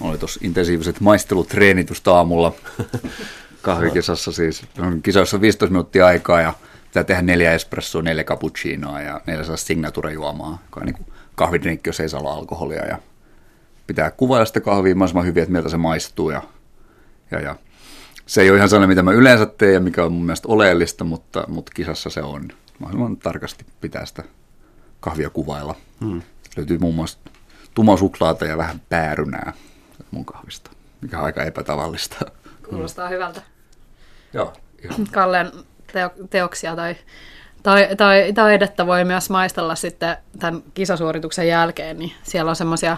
[0.00, 2.52] Oli tuossa intensiiviset maistelutreenit just aamulla.
[3.62, 4.62] kahvikisassa siis.
[4.78, 6.52] On kisoissa 15 minuuttia aikaa ja
[6.84, 12.00] pitää tehdä neljä espressoa, neljä cappuccinoa ja neljä sellaista signature-juomaa, joka on niin kahvidrinkki, jos
[12.00, 12.86] ei saa olla alkoholia.
[12.86, 12.98] Ja
[13.86, 16.30] pitää kuvailla sitä kahvia mahdollisimman hyvin, että miltä se maistuu.
[16.30, 16.42] Ja,
[17.30, 17.56] ja, ja.
[18.26, 21.04] Se ei ole ihan sellainen, mitä mä yleensä teen ja mikä on mun mielestä oleellista,
[21.04, 22.48] mutta, mutta kisassa se on.
[22.78, 24.24] Mahdollisimman tarkasti pitää sitä
[25.00, 25.74] kahvia kuvailla.
[26.00, 26.22] Hmm.
[26.56, 27.18] Löytyy muun muassa
[27.74, 29.52] tumasuklaata ja vähän päärynää
[30.10, 32.16] mun kahvista, mikä on aika epätavallista.
[32.68, 33.12] Kuulostaa mm.
[33.12, 33.42] hyvältä.
[34.32, 34.52] Joo,
[34.84, 35.06] ihan.
[35.12, 35.52] Kallen
[35.92, 36.96] teo, teoksia tai,
[37.62, 42.96] tai, tai taidetta voi myös maistella sitten tämän kisasuorituksen jälkeen, niin siellä on semmoisia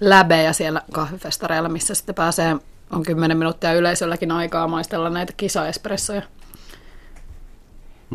[0.00, 2.56] läbejä siellä kahvifestareilla, missä sitten pääsee,
[2.90, 6.22] on 10 minuuttia yleisölläkin aikaa maistella näitä kisaespressoja.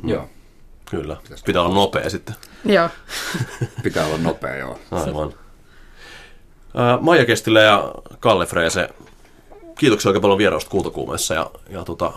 [0.03, 0.09] Mm.
[0.09, 0.29] Joo.
[0.89, 1.17] Kyllä.
[1.23, 2.35] Pitäisi Pitää olla nopea sitten.
[2.65, 2.89] Joo.
[3.83, 4.79] Pitää olla nopea, joo.
[4.91, 5.33] Aivan.
[7.01, 8.89] Maija Kestilä ja Kalle Freese,
[9.79, 12.13] kiitoksia oikein paljon vierausta kultakuumeessa ja, ja tota,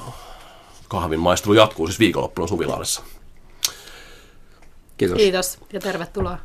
[0.88, 3.02] kahvin maistelu jatkuu siis viikonloppuna Suvilaarissa.
[4.96, 5.16] Kiitos.
[5.16, 6.38] Kiitos ja tervetuloa.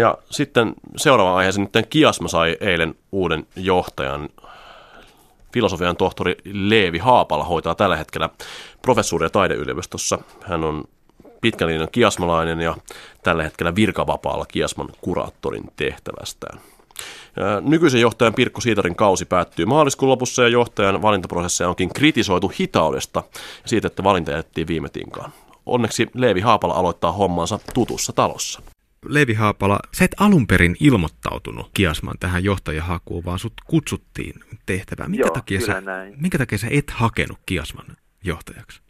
[0.00, 4.28] Ja sitten seuraava aiheeseen nyt Kiasma sai eilen uuden johtajan.
[5.52, 8.28] Filosofian tohtori Leevi Haapala hoitaa tällä hetkellä
[8.82, 10.18] professuuria taideyliopistossa.
[10.42, 10.84] Hän on
[11.40, 12.76] pitkän linjan kiasmalainen ja
[13.22, 16.60] tällä hetkellä virkavapaalla kiasman kuraattorin tehtävästään.
[17.60, 23.22] Nykyisen johtajan Pirkko Siitarin kausi päättyy maaliskuun lopussa ja johtajan valintaprosesseja onkin kritisoitu hitaudesta
[23.62, 25.32] ja siitä, että valinta jätettiin viime tinkaan.
[25.66, 28.62] Onneksi Leevi Haapala aloittaa hommansa tutussa talossa.
[29.08, 35.10] Leevi Haapala, sä et alun perin ilmoittautunut Kiasman tähän johtajahakuun, vaan sut kutsuttiin tehtävään.
[35.10, 36.14] Minkä, Joo, takia sä, näin.
[36.20, 38.80] minkä takia sä et hakenut Kiasman johtajaksi?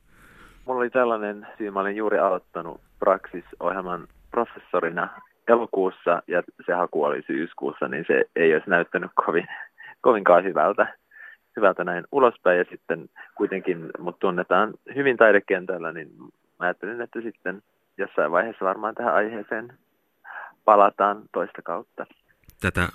[0.65, 5.09] Mulla oli tällainen syy, mä olin juuri aloittanut Praxis-ohjelman professorina
[5.49, 9.49] elokuussa ja se haku oli syyskuussa, niin se ei olisi näyttänyt kovin,
[10.01, 10.95] kovinkaan hyvältä,
[11.57, 12.59] hyvältä näin ulospäin.
[12.59, 17.63] Ja sitten kuitenkin mut tunnetaan hyvin taidekentällä, niin mä ajattelin, että sitten
[17.99, 19.73] jossain vaiheessa varmaan tähän aiheeseen
[20.65, 22.07] palataan toista kautta
[22.61, 22.89] tätä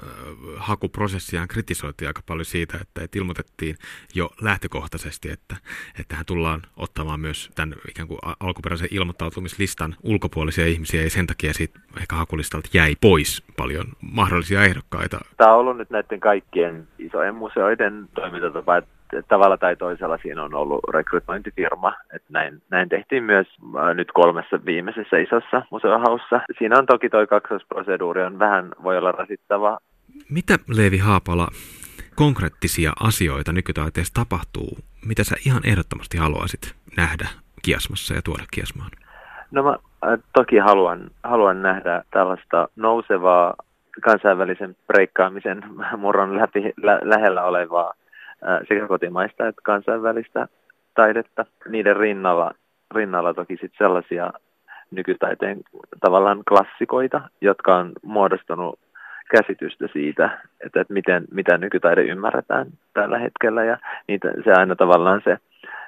[0.57, 3.75] hakuprosessia kritisoitiin aika paljon siitä, että, että ilmoitettiin
[4.15, 5.55] jo lähtökohtaisesti, että,
[5.99, 11.53] että hän tullaan ottamaan myös tämän ikään kuin alkuperäisen ilmoittautumislistan ulkopuolisia ihmisiä ja sen takia
[11.53, 15.19] siitä ehkä hakulistalta jäi pois paljon mahdollisia ehdokkaita.
[15.37, 18.94] Tämä on ollut nyt näiden kaikkien isojen museoiden toimintatapa, että
[19.27, 21.93] tavalla tai toisella siinä on ollut rekrytointifirma.
[22.13, 23.47] Että näin, näin tehtiin myös
[23.77, 26.41] äh, nyt kolmessa viimeisessä isossa museohaussa.
[26.57, 29.77] Siinä on toki toi kaksoisproseduuri on vähän, voi olla rasittava.
[30.29, 31.47] Mitä Leevi Haapala
[32.15, 37.27] konkreettisia asioita nykytaiteessa tapahtuu, mitä sä ihan ehdottomasti haluaisit nähdä
[37.61, 38.91] kiasmassa ja tuoda kiasmaan?
[39.51, 43.53] No mä äh, toki haluan, haluan nähdä tällaista nousevaa
[44.01, 45.63] kansainvälisen breikkaamisen
[45.97, 47.93] murron läpi, lä, lähellä olevaa
[48.67, 50.47] sekä kotimaista että kansainvälistä
[50.93, 51.45] taidetta.
[51.69, 52.51] Niiden rinnalla,
[52.95, 54.31] rinnalla toki sit sellaisia
[54.91, 55.59] nykytaiteen
[55.99, 58.79] tavallaan klassikoita, jotka on muodostunut
[59.31, 63.77] käsitystä siitä, että, että miten, mitä nykytaide ymmärretään tällä hetkellä ja
[64.07, 65.37] niitä, se aina tavallaan se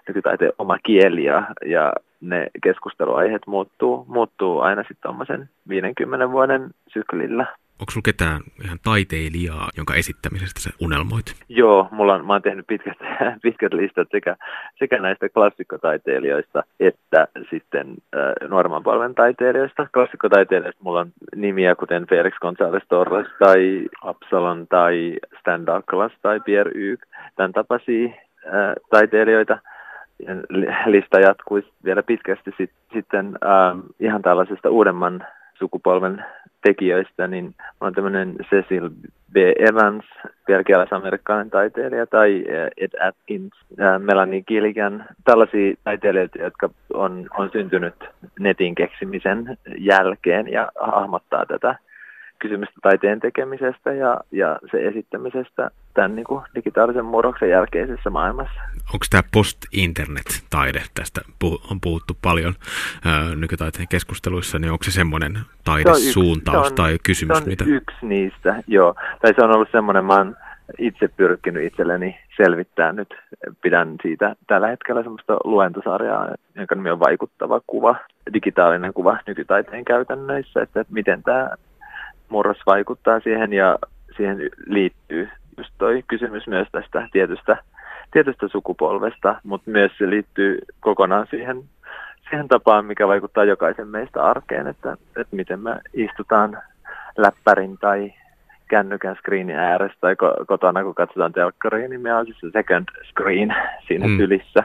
[0.08, 7.46] nykytaiteen oma kieli ja, ja ne keskusteluaiheet muuttuu, muuttuu aina sitten tuommoisen 50 vuoden syklillä.
[7.80, 11.26] Onko sulla ketään ihan taiteilijaa, jonka esittämisestä sä unelmoit?
[11.50, 12.98] Joo, mulla on, mä oon tehnyt pitkät,
[13.44, 14.36] pitkät listat sekä,
[14.80, 19.88] sekä näistä klassikkotaiteilijoista että sitten äh, nuoremman polven taiteilijoista.
[19.94, 26.72] Klassikkotaiteilijoista mulla on nimiä kuten Felix González Torres tai Absalon tai Stan Douglas tai Pierre
[26.76, 27.00] Yk,
[27.36, 29.60] tämän tapaisia äh, taiteilijoita
[30.86, 35.26] lista jatkuisi vielä pitkästi sit, sitten ähm, ihan tällaisesta uudemman
[35.60, 36.26] sukupolven
[36.62, 38.90] tekijöistä, niin on tämmöinen Cecil
[39.34, 39.36] B.
[39.38, 40.06] Evans,
[40.48, 47.96] belgialais-amerikkalainen taiteilija, tai äh, Ed Atkins, äh, Melanie Gilligan, tällaisia taiteilijoita, jotka on, on syntynyt
[48.40, 51.76] netin keksimisen jälkeen ja hahmottaa tätä
[52.40, 58.62] kysymystä taiteen tekemisestä ja, ja se esittämisestä tämän niin kuin digitaalisen murroksen jälkeisessä maailmassa.
[58.94, 61.22] Onko tämä post-internet-taide, tästä
[61.72, 62.54] on puhuttu paljon
[63.06, 67.38] ää, nykytaiteen keskusteluissa, niin onko se semmoinen taidesuuntaus tai kysymys?
[67.38, 67.66] Se on mitä?
[67.68, 68.96] yksi niistä, joo.
[69.22, 70.36] Tai se on ollut semmoinen, mä oon
[70.78, 73.16] itse pyrkinyt itselleni selvittää nyt.
[73.62, 77.96] Pidän siitä tällä hetkellä semmoista luentosarjaa, jonka nimi on vaikuttava kuva,
[78.34, 81.50] digitaalinen kuva nykytaiteen käytännöissä, että miten tämä
[82.30, 83.78] murros vaikuttaa siihen ja
[84.18, 87.58] siihen liittyy just toi kysymys myös tästä tietystä,
[88.12, 91.64] tietystä sukupolvesta, mutta myös se liittyy kokonaan siihen,
[92.30, 96.58] siihen tapaan, mikä vaikuttaa jokaisen meistä arkeen, että, että miten me istutaan
[97.18, 98.14] läppärin tai
[98.68, 100.16] kännykän screenin ääressä tai
[100.48, 103.56] kotona, kun katsotaan telkkariin, niin meillä on siis se second screen
[103.88, 104.18] siinä mm.
[104.18, 104.64] sylissä.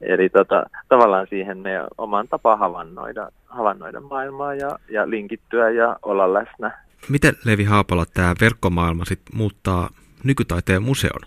[0.00, 6.32] Eli tota, tavallaan siihen ne oman tapa havainnoida, havainnoida maailmaa ja, ja linkittyä ja olla
[6.32, 9.88] läsnä Miten Levi Haapala tämä verkkomaailma sit muuttaa
[10.24, 11.20] nykytaiteen museon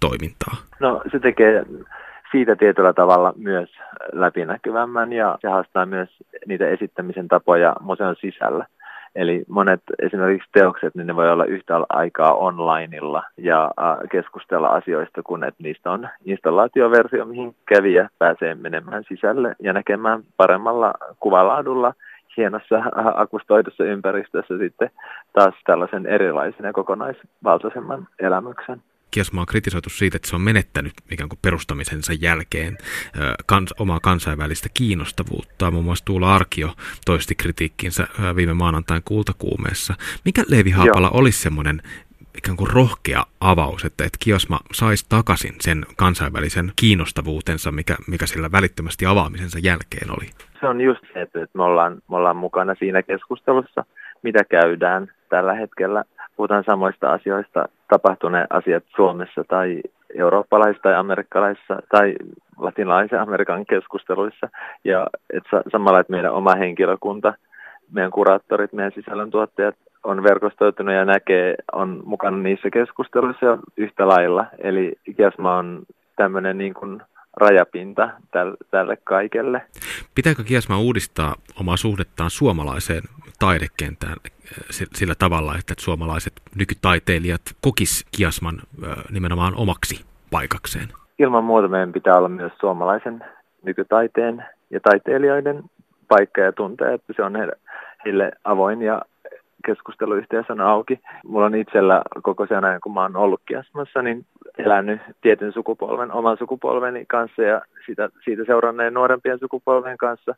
[0.00, 0.56] toimintaa?
[0.80, 1.64] No se tekee
[2.32, 3.70] siitä tietyllä tavalla myös
[4.12, 6.08] läpinäkyvämmän ja se haastaa myös
[6.46, 8.66] niitä esittämisen tapoja museon sisällä.
[9.14, 13.70] Eli monet esimerkiksi teokset, niin ne voi olla yhtä aikaa onlineilla ja
[14.10, 20.94] keskustella asioista, kun että niistä on installaatioversio, mihin kävijä pääsee menemään sisälle ja näkemään paremmalla
[21.20, 21.94] kuvalaadulla
[22.36, 22.76] hienossa
[23.14, 24.90] akustoidussa ympäristössä sitten
[25.32, 28.82] taas tällaisen erilaisen ja kokonaisvaltaisemman elämyksen.
[29.10, 32.78] Kiasma on kritisoitu siitä, että se on menettänyt ikään kuin perustamisensa jälkeen
[33.46, 35.70] kans, omaa kansainvälistä kiinnostavuutta.
[35.70, 36.74] Muun muassa Tuula Arkio
[37.06, 39.94] toisti kritiikkinsä viime maanantain kultakuumeessa.
[40.24, 41.18] Mikä Leevi Haapala Joo.
[41.18, 41.82] olisi semmoinen
[42.38, 48.52] ikään kuin rohkea avaus, että, että Kiosma saisi takaisin sen kansainvälisen kiinnostavuutensa, mikä, mikä sillä
[48.52, 50.26] välittömästi avaamisensa jälkeen oli?
[50.60, 53.84] Se on just se, että me ollaan, me ollaan mukana siinä keskustelussa,
[54.22, 56.04] mitä käydään tällä hetkellä.
[56.36, 59.82] Puhutaan samoista asioista, tapahtuneet asiat Suomessa tai
[60.14, 62.14] eurooppalaisissa tai amerikkalaisissa tai
[62.58, 64.48] latinalaisen Amerikan keskusteluissa.
[64.84, 67.34] Ja et samalla, että meidän oma henkilökunta,
[67.92, 74.46] meidän kuraattorit, meidän sisällöntuottajat on verkostoitunut ja näkee, on mukana niissä keskusteluissa yhtä lailla.
[74.58, 75.82] Eli Kiasma on
[76.16, 77.02] tämmöinen niin kuin
[77.36, 78.10] rajapinta
[78.70, 79.62] tälle kaikelle.
[80.14, 83.02] Pitääkö Kiasma uudistaa omaa suhdettaan suomalaiseen
[83.38, 90.88] taidekentään eh, sillä tavalla, että suomalaiset nykytaiteilijat kokis Kiasman eh, nimenomaan omaksi paikakseen?
[91.18, 93.24] Ilman muuta meidän pitää olla myös suomalaisen
[93.62, 95.62] nykytaiteen ja taiteilijoiden
[96.08, 97.32] paikka ja tuntee, että se on
[98.04, 99.02] heille avoin ja
[99.66, 101.00] keskusteluyhteys on auki.
[101.26, 104.26] Mulla on itsellä koko sen ajan, kun mä oon ollut kiasmassa, niin
[104.58, 110.34] elänyt tietyn sukupolven, oman sukupolveni kanssa ja sitä, siitä seuranneen nuorempien sukupolven kanssa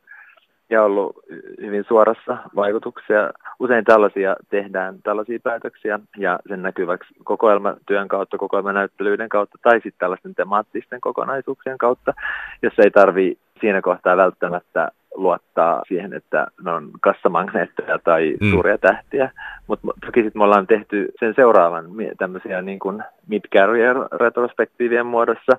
[0.71, 1.17] ja ollut
[1.61, 3.31] hyvin suorassa vaikutuksia.
[3.61, 10.35] Usein tällaisia tehdään, tällaisia päätöksiä ja sen näkyväksi kokoelmatyön kautta, kokoelmanäyttelyiden kautta tai sitten tällaisten
[10.35, 12.15] temaattisten kokonaisuuksien kautta,
[12.63, 18.51] jossa ei tarvi siinä kohtaa välttämättä luottaa siihen, että ne on kassamagneetteja tai mm.
[18.51, 19.31] suuria tähtiä.
[19.67, 21.85] Mutta toki sitten me ollaan tehty sen seuraavan
[22.19, 25.53] tämmöisiä niin kuin mid-career retrospektiivien muodossa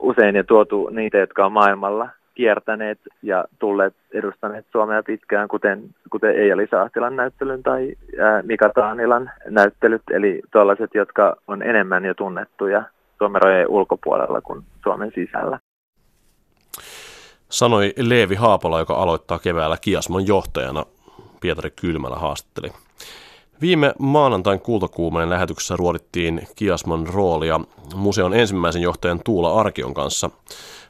[0.00, 6.30] usein ja tuotu niitä, jotka on maailmalla kiertäneet ja tulleet edustaneet Suomea pitkään, kuten, kuten
[6.30, 12.82] Eija Saahtilan näyttelyn tai ää, Mika Taanilan näyttelyt, eli tuollaiset, jotka on enemmän jo tunnettuja
[13.18, 15.58] Suomen rajojen ulkopuolella kuin Suomen sisällä.
[17.48, 20.86] Sanoi Leevi Haapola, joka aloittaa keväällä Kiasman johtajana.
[21.40, 22.72] Pietari Kylmälä haastatteli.
[23.60, 27.60] Viime maanantain kultakuumeen lähetyksessä ruodittiin Kiasman roolia
[27.94, 30.30] museon ensimmäisen johtajan Tuula Arkion kanssa.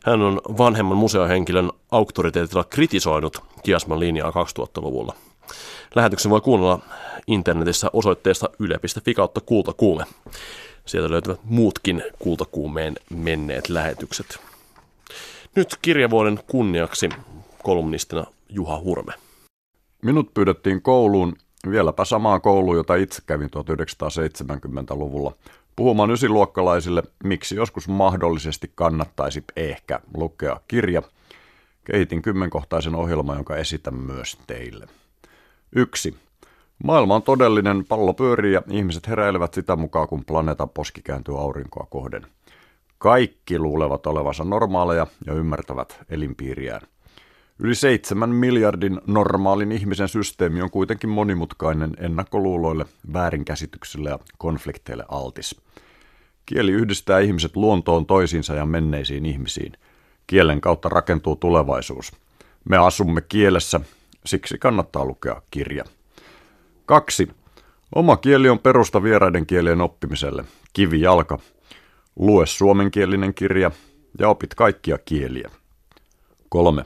[0.05, 5.15] Hän on vanhemman museohenkilön auktoriteetilla kritisoinut Kiasman linjaa 2000-luvulla.
[5.95, 6.79] Lähetyksen voi kuunnella
[7.27, 10.05] internetissä osoitteesta yle.fi kautta kultakuume.
[10.87, 14.41] Sieltä löytyvät muutkin kultakuumeen menneet lähetykset.
[15.57, 17.09] Nyt kirjavuoden kunniaksi
[17.63, 19.13] kolumnistina Juha Hurme.
[20.03, 21.37] Minut pyydettiin kouluun,
[21.71, 25.33] vieläpä samaan kouluun, jota itse kävin 1970-luvulla,
[25.77, 31.03] puhumaan ysiluokkalaisille, miksi joskus mahdollisesti kannattaisi ehkä lukea kirja.
[31.85, 34.87] Kehitin kymmenkohtaisen ohjelman, jonka esitän myös teille.
[35.77, 36.17] Yksi.
[36.85, 41.87] Maailma on todellinen, pallo pyörii ja ihmiset heräilevät sitä mukaan, kun planeetan poski kääntyy aurinkoa
[41.91, 42.27] kohden.
[42.99, 46.81] Kaikki luulevat olevansa normaaleja ja ymmärtävät elinpiiriään.
[47.59, 55.61] Yli seitsemän miljardin normaalin ihmisen systeemi on kuitenkin monimutkainen ennakkoluuloille, väärinkäsityksille ja konflikteille altis.
[56.47, 59.73] Kieli yhdistää ihmiset luontoon toisiinsa ja menneisiin ihmisiin.
[60.27, 62.13] Kielen kautta rakentuu tulevaisuus.
[62.65, 63.81] Me asumme kielessä,
[64.27, 65.85] siksi kannattaa lukea kirja.
[66.87, 67.29] Kaksi.
[67.95, 70.45] Oma kieli on perusta vieraiden kielien oppimiselle.
[70.73, 71.39] Kivi jalka.
[72.17, 73.71] Lue suomenkielinen kirja
[74.19, 75.51] ja opit kaikkia kieliä.
[76.49, 76.85] Kolme.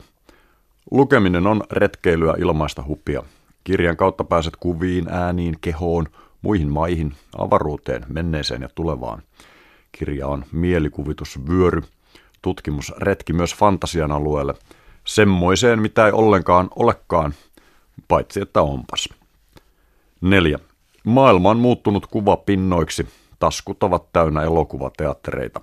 [0.91, 3.23] Lukeminen on retkeilyä ilmaista hupia.
[3.63, 6.07] Kirjan kautta pääset kuviin, ääniin, kehoon,
[6.41, 9.21] muihin maihin, avaruuteen, menneeseen ja tulevaan.
[9.91, 11.81] Kirja on mielikuvitusvyöry,
[12.41, 14.53] tutkimusretki myös fantasian alueelle,
[15.03, 17.33] semmoiseen mitä ei ollenkaan olekaan,
[18.07, 19.09] paitsi että onpas.
[20.21, 20.59] 4.
[21.03, 23.07] Maailma on muuttunut kuvapinnoiksi,
[23.41, 25.61] taskut ovat täynnä elokuvateattereita.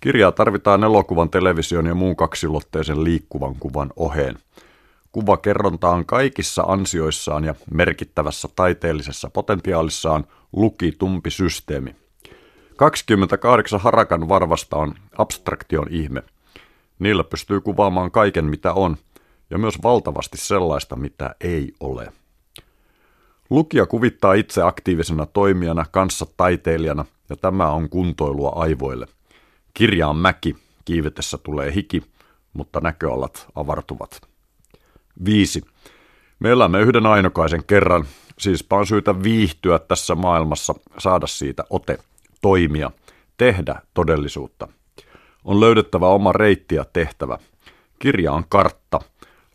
[0.00, 4.38] Kirjaa tarvitaan elokuvan, television ja muun kaksilotteisen liikkuvan kuvan oheen.
[5.12, 11.96] Kuvakerronta on kaikissa ansioissaan ja merkittävässä taiteellisessa potentiaalissaan lukitumpi systeemi.
[12.76, 16.22] 28 harakan varvasta on abstraktion ihme.
[16.98, 18.96] Niillä pystyy kuvaamaan kaiken mitä on,
[19.50, 22.12] ja myös valtavasti sellaista mitä ei ole.
[23.50, 29.06] Lukija kuvittaa itse aktiivisena toimijana, kanssa taiteilijana, ja tämä on kuntoilua aivoille.
[29.74, 32.02] Kirja on mäki, kiivetessä tulee hiki,
[32.52, 34.20] mutta näköalat avartuvat.
[35.24, 35.62] 5.
[36.38, 38.04] Me elämme yhden ainokaisen kerran,
[38.38, 41.98] siispä on syytä viihtyä tässä maailmassa, saada siitä ote,
[42.42, 42.90] toimia,
[43.36, 44.68] tehdä todellisuutta.
[45.44, 47.38] On löydettävä oma reitti ja tehtävä.
[47.98, 49.00] Kirja on kartta.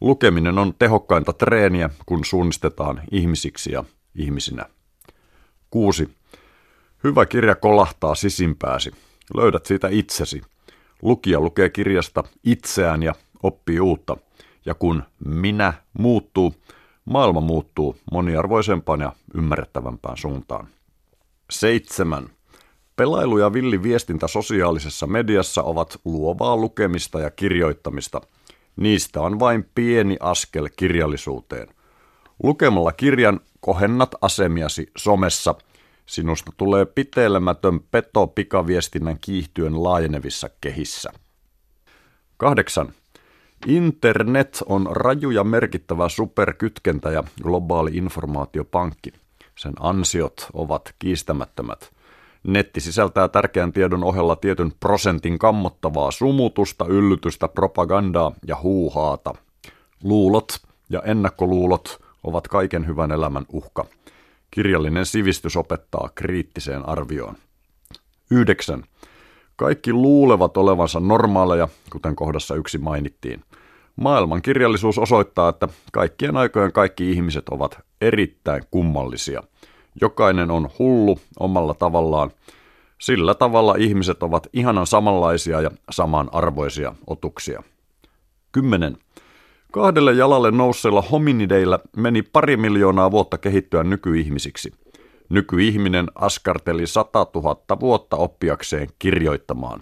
[0.01, 3.83] Lukeminen on tehokkainta treeniä, kun suunnistetaan ihmisiksi ja
[4.15, 4.65] ihmisinä.
[5.69, 6.09] 6.
[7.03, 8.91] Hyvä kirja kolahtaa sisimpääsi.
[9.35, 10.41] Löydät siitä itsesi.
[11.01, 14.17] Lukija lukee kirjasta itseään ja oppii uutta.
[14.65, 16.55] Ja kun minä muuttuu,
[17.05, 20.67] maailma muuttuu moniarvoisempaan ja ymmärrettävämpään suuntaan.
[21.51, 22.29] 7.
[22.95, 28.21] Pelailu ja villi viestintä sosiaalisessa mediassa ovat luovaa lukemista ja kirjoittamista.
[28.79, 31.67] Niistä on vain pieni askel kirjallisuuteen.
[32.43, 35.55] Lukemalla kirjan kohennat asemiasi somessa.
[36.05, 41.11] Sinusta tulee pitelemätön peto pikaviestinnän kiihtyen laajenevissa kehissä.
[42.37, 42.93] 8.
[43.67, 49.13] Internet on raju ja merkittävä superkytkentä ja globaali informaatiopankki.
[49.55, 51.98] Sen ansiot ovat kiistämättömät.
[52.43, 59.33] Netti sisältää tärkeän tiedon ohella tietyn prosentin kammottavaa sumutusta, yllytystä, propagandaa ja huuhaata.
[60.03, 60.57] Luulot
[60.89, 63.85] ja ennakkoluulot ovat kaiken hyvän elämän uhka.
[64.51, 67.35] Kirjallinen sivistys opettaa kriittiseen arvioon.
[68.31, 68.83] 9.
[69.55, 73.43] Kaikki luulevat olevansa normaaleja, kuten kohdassa yksi mainittiin.
[73.95, 79.43] Maailman kirjallisuus osoittaa, että kaikkien aikojen kaikki ihmiset ovat erittäin kummallisia.
[80.01, 82.31] Jokainen on hullu omalla tavallaan.
[83.01, 87.63] Sillä tavalla ihmiset ovat ihanan samanlaisia ja samanarvoisia otuksia.
[88.51, 88.97] 10.
[89.71, 94.71] Kahdelle jalalle nousseilla hominideilla meni pari miljoonaa vuotta kehittyä nykyihmisiksi.
[95.29, 99.81] Nykyihminen askarteli 100 000 vuotta oppiakseen kirjoittamaan.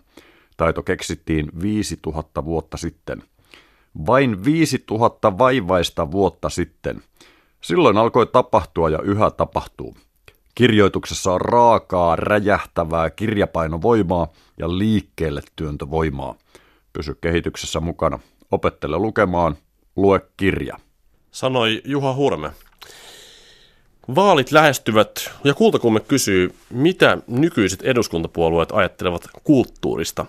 [0.57, 3.23] Taito keksittiin 5000 vuotta sitten.
[4.07, 7.01] Vain 5000 vaivaista vuotta sitten.
[7.61, 9.95] Silloin alkoi tapahtua ja yhä tapahtuu.
[10.57, 14.27] Kirjoituksessa on raakaa, räjähtävää kirjapainovoimaa
[14.57, 16.35] ja liikkeelle työntövoimaa.
[16.93, 18.19] Pysy kehityksessä mukana.
[18.51, 19.55] Opettele lukemaan,
[19.95, 20.77] lue kirja.
[21.31, 22.51] Sanoi Juha Hurme.
[24.15, 30.25] Vaalit lähestyvät ja Kultakumme kysyy, mitä nykyiset eduskuntapuolueet ajattelevat kulttuurista.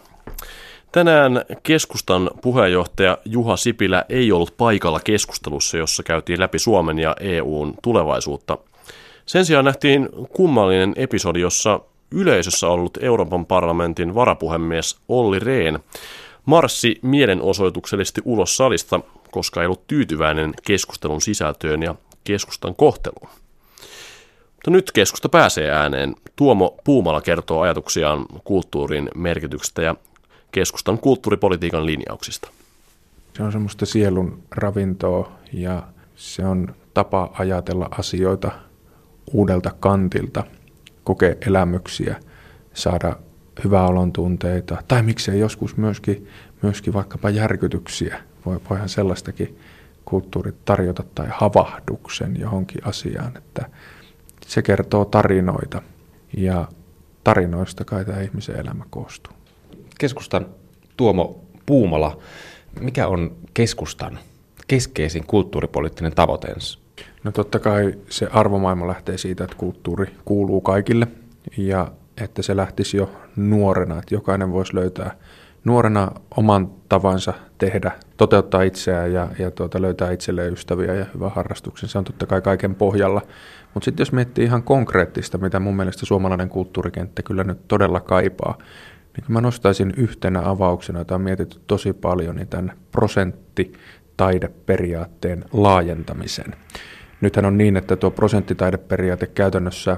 [0.92, 7.74] Tänään keskustan puheenjohtaja Juha Sipilä ei ollut paikalla keskustelussa, jossa käytiin läpi Suomen ja EUn
[7.82, 8.58] tulevaisuutta.
[9.28, 15.78] Sen sijaan nähtiin kummallinen episodi, jossa yleisössä ollut Euroopan parlamentin varapuhemies Olli Rehn
[16.44, 19.00] marssi mielenosoituksellisesti ulos salista,
[19.30, 23.28] koska ei ollut tyytyväinen keskustelun sisältöön ja keskustan kohteluun.
[24.54, 26.16] Mutta nyt keskusta pääsee ääneen.
[26.36, 29.94] Tuomo Puumala kertoo ajatuksiaan kulttuurin merkityksestä ja
[30.52, 32.50] keskustan kulttuuripolitiikan linjauksista.
[33.36, 35.82] Se on semmoista sielun ravintoa ja
[36.16, 38.67] se on tapa ajatella asioita
[39.32, 40.44] uudelta kantilta,
[41.04, 42.16] kokea elämyksiä,
[42.74, 43.16] saada
[43.64, 46.28] hyvää olon tunteita tai miksei joskus myöskin,
[46.62, 48.20] myöskin vaikkapa järkytyksiä.
[48.46, 49.58] Voi, voihan sellaistakin
[50.04, 53.66] kulttuuri tarjota tai havahduksen johonkin asiaan, että
[54.46, 55.82] se kertoo tarinoita
[56.36, 56.68] ja
[57.24, 59.32] tarinoista kai tämä ihmisen elämä koostuu.
[59.98, 60.46] Keskustan
[60.96, 62.18] Tuomo Puumala,
[62.80, 64.18] mikä on keskustan
[64.68, 66.78] keskeisin kulttuuripoliittinen tavoiteensa?
[67.24, 71.06] No totta kai se arvomaailma lähtee siitä, että kulttuuri kuuluu kaikille
[71.56, 75.16] ja että se lähtisi jo nuorena, että jokainen voisi löytää
[75.64, 81.88] nuorena oman tavansa tehdä, toteuttaa itseään ja, ja tuota, löytää itselleen ystäviä ja hyvän harrastuksen.
[81.88, 83.22] Se on totta kai kaiken pohjalla.
[83.74, 88.58] Mutta sitten jos miettii ihan konkreettista, mitä mun mielestä suomalainen kulttuurikenttä kyllä nyt todella kaipaa,
[89.16, 96.54] niin mä nostaisin yhtenä avauksena, jota on mietitty tosi paljon, niin tämän prosenttitaideperiaatteen laajentamisen.
[97.20, 99.96] Nythän on niin, että tuo prosenttitaideperiaate käytännössä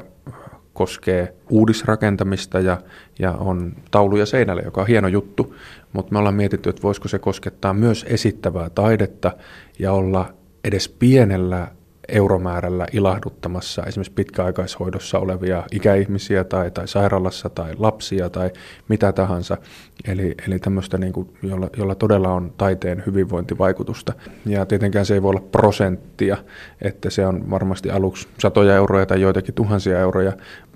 [0.72, 2.78] koskee uudisrakentamista ja,
[3.18, 5.54] ja on tauluja seinälle, joka on hieno juttu,
[5.92, 9.32] mutta me ollaan mietitty, että voisiko se koskettaa myös esittävää taidetta
[9.78, 10.32] ja olla
[10.64, 11.68] edes pienellä
[12.12, 18.50] euromäärällä ilahduttamassa esimerkiksi pitkäaikaishoidossa olevia ikäihmisiä tai, tai sairaalassa tai lapsia tai
[18.88, 19.56] mitä tahansa.
[20.08, 24.12] Eli, eli tämmöistä, niin kuin, jolla, jolla todella on taiteen hyvinvointivaikutusta.
[24.46, 26.36] Ja tietenkään se ei voi olla prosenttia,
[26.82, 30.32] että se on varmasti aluksi satoja euroja tai joitakin tuhansia euroja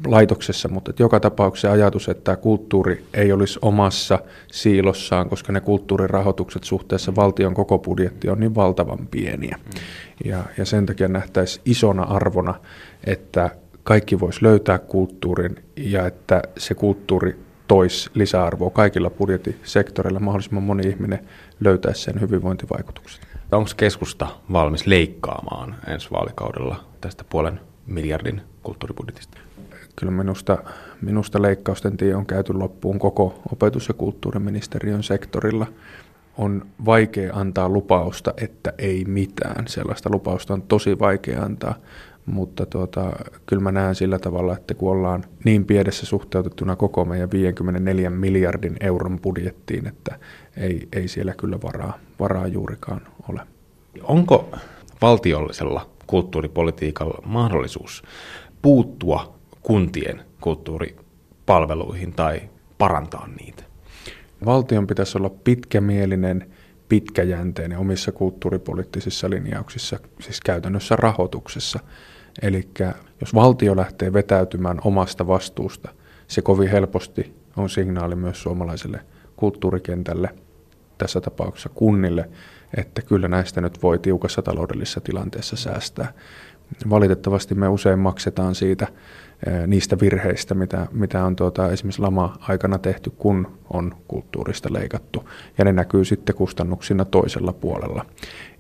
[0.07, 4.19] laitoksessa, mutta että joka tapauksessa ajatus, että kulttuuri ei olisi omassa
[4.53, 9.59] siilossaan, koska ne kulttuurirahoitukset suhteessa valtion koko budjetti on niin valtavan pieniä.
[9.65, 9.81] Mm.
[10.25, 12.55] Ja, ja sen takia nähtäisiin isona arvona,
[13.05, 13.51] että
[13.83, 17.37] kaikki voisi löytää kulttuurin ja että se kulttuuri
[17.69, 20.21] toisi lisäarvoa kaikilla budjettisektoreilla.
[20.21, 21.29] Mahdollisimman moni ihminen
[21.61, 23.25] löytäisi sen hyvinvointivaikutuksen.
[23.53, 29.39] Onko keskusta valmis leikkaamaan ensi vaalikaudella tästä puolen miljardin kulttuuribudjetista?
[29.97, 30.59] Kyllä minusta,
[31.03, 35.67] minusta leikkausten tie on käyty loppuun koko opetus- ja kulttuuriministeriön sektorilla
[36.39, 39.69] on vaikea antaa lupausta, että ei mitään.
[39.69, 41.75] Sellaista lupausta on tosi vaikea antaa,
[42.27, 43.13] mutta tuota,
[43.47, 48.77] kyllä mä näen sillä tavalla, että kun ollaan niin pienessä suhteutettuna koko meidän 54 miljardin
[48.81, 50.19] euron budjettiin, että
[50.57, 53.41] ei, ei siellä kyllä varaa, varaa juurikaan ole.
[54.03, 54.49] Onko
[55.03, 58.03] valtiollisella kulttuuripolitiikalla mahdollisuus
[58.63, 62.43] puuttua kuntien kulttuuripalveluihin tai
[62.79, 63.74] parantaa niitä?
[64.45, 66.51] Valtion pitäisi olla pitkämielinen,
[66.89, 71.81] pitkäjänteinen omissa kulttuuripoliittisissa linjauksissa, siis käytännössä rahoituksessa.
[72.43, 72.69] Eli
[73.21, 75.89] jos valtio lähtee vetäytymään omasta vastuusta,
[76.29, 79.01] se kovin helposti on signaali myös suomalaiselle
[79.37, 80.29] kulttuurikentälle,
[80.99, 82.31] tässä tapauksessa kunnille,
[82.77, 86.13] että kyllä näistä nyt voi tiukassa taloudellisessa tilanteessa säästää.
[86.91, 88.87] Valitettavasti me usein maksetaan siitä
[89.67, 95.29] niistä virheistä, mitä, mitä on tuota, esimerkiksi lama-aikana tehty, kun on kulttuurista leikattu.
[95.59, 98.07] Ja ne näkyy sitten kustannuksina toisella puolella.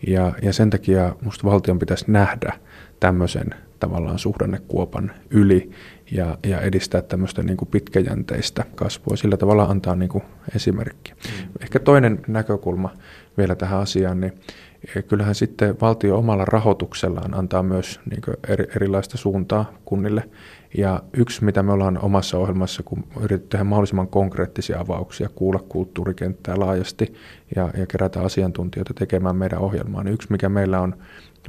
[0.06, 2.52] Ja, ja sen takia minusta valtion pitäisi nähdä
[3.00, 5.70] tämmöisen tavallaan suhdannekuopan yli
[6.10, 9.16] ja, ja edistää tämmöistä niin kuin pitkäjänteistä kasvua.
[9.16, 10.24] Sillä tavalla antaa niin kuin
[10.54, 11.12] esimerkki.
[11.12, 11.48] Mm.
[11.60, 12.90] Ehkä toinen näkökulma
[13.38, 14.32] vielä tähän asiaan, niin
[15.08, 20.28] kyllähän sitten valtio omalla rahoituksellaan antaa myös niin erilaista suuntaa kunnille.
[20.78, 26.58] Ja yksi, mitä me ollaan omassa ohjelmassa, kun yritetään tehdä mahdollisimman konkreettisia avauksia, kuulla kulttuurikenttää
[26.60, 27.14] laajasti
[27.56, 30.94] ja, ja kerätä asiantuntijoita tekemään meidän ohjelmaa, niin yksi, mikä meillä on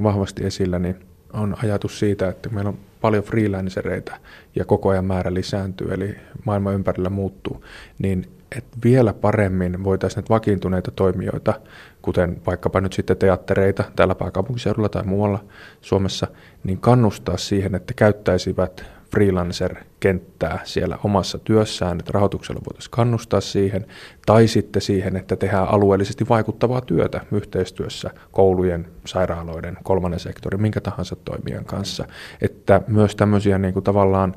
[0.02, 0.96] vahvasti esillä, niin
[1.32, 4.16] on ajatus siitä, että meillä on paljon freelancereita
[4.54, 7.64] ja koko ajan määrä lisääntyy, eli maailma ympärillä muuttuu,
[7.98, 11.60] niin että vielä paremmin voitaisiin näitä vakiintuneita toimijoita,
[12.02, 15.44] kuten vaikkapa nyt sitten teattereita täällä pääkaupunkiseudulla tai muualla
[15.80, 16.26] Suomessa,
[16.64, 23.86] niin kannustaa siihen, että käyttäisivät freelancer-kenttää siellä omassa työssään, että rahoituksella voitaisiin kannustaa siihen,
[24.26, 31.16] tai sitten siihen, että tehdään alueellisesti vaikuttavaa työtä yhteistyössä koulujen, sairaaloiden, kolmannen sektorin, minkä tahansa
[31.16, 32.06] toimijan kanssa.
[32.40, 34.34] Että myös tämmöisiä niin kuin tavallaan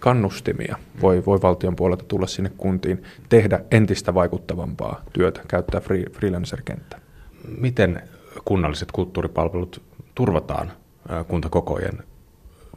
[0.00, 7.00] kannustimia voi, voi valtion puolelta tulla sinne kuntiin, tehdä entistä vaikuttavampaa työtä, käyttää free, freelancer-kenttää.
[7.58, 8.02] Miten
[8.44, 9.82] kunnalliset kulttuuripalvelut
[10.14, 10.72] turvataan
[11.28, 11.98] kuntakokojen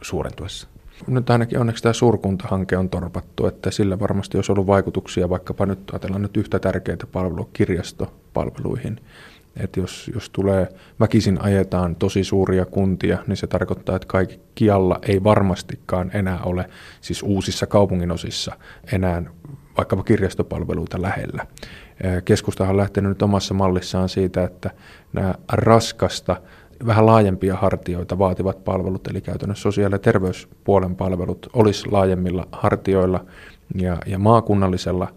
[0.01, 0.70] suurentuessa?
[1.07, 5.89] Nyt ainakin onneksi tämä suurkuntahanke on torpattu, että sillä varmasti olisi ollut vaikutuksia vaikkapa nyt
[5.91, 8.99] ajatellaan nyt yhtä tärkeitä palvelua kirjastopalveluihin.
[9.57, 15.23] Että jos, jos tulee, väkisin ajetaan tosi suuria kuntia, niin se tarkoittaa, että kaikkialla ei
[15.23, 16.69] varmastikaan enää ole,
[17.01, 18.55] siis uusissa kaupunginosissa,
[18.93, 19.23] enää
[19.77, 21.45] vaikkapa kirjastopalveluita lähellä.
[22.25, 24.71] Keskustahan on lähtenyt nyt omassa mallissaan siitä, että
[25.13, 26.41] nämä raskasta
[26.85, 33.25] vähän laajempia hartioita vaativat palvelut, eli käytännössä sosiaali- ja terveyspuolen palvelut olisi laajemmilla hartioilla
[33.75, 35.07] ja, ja maakunnallisella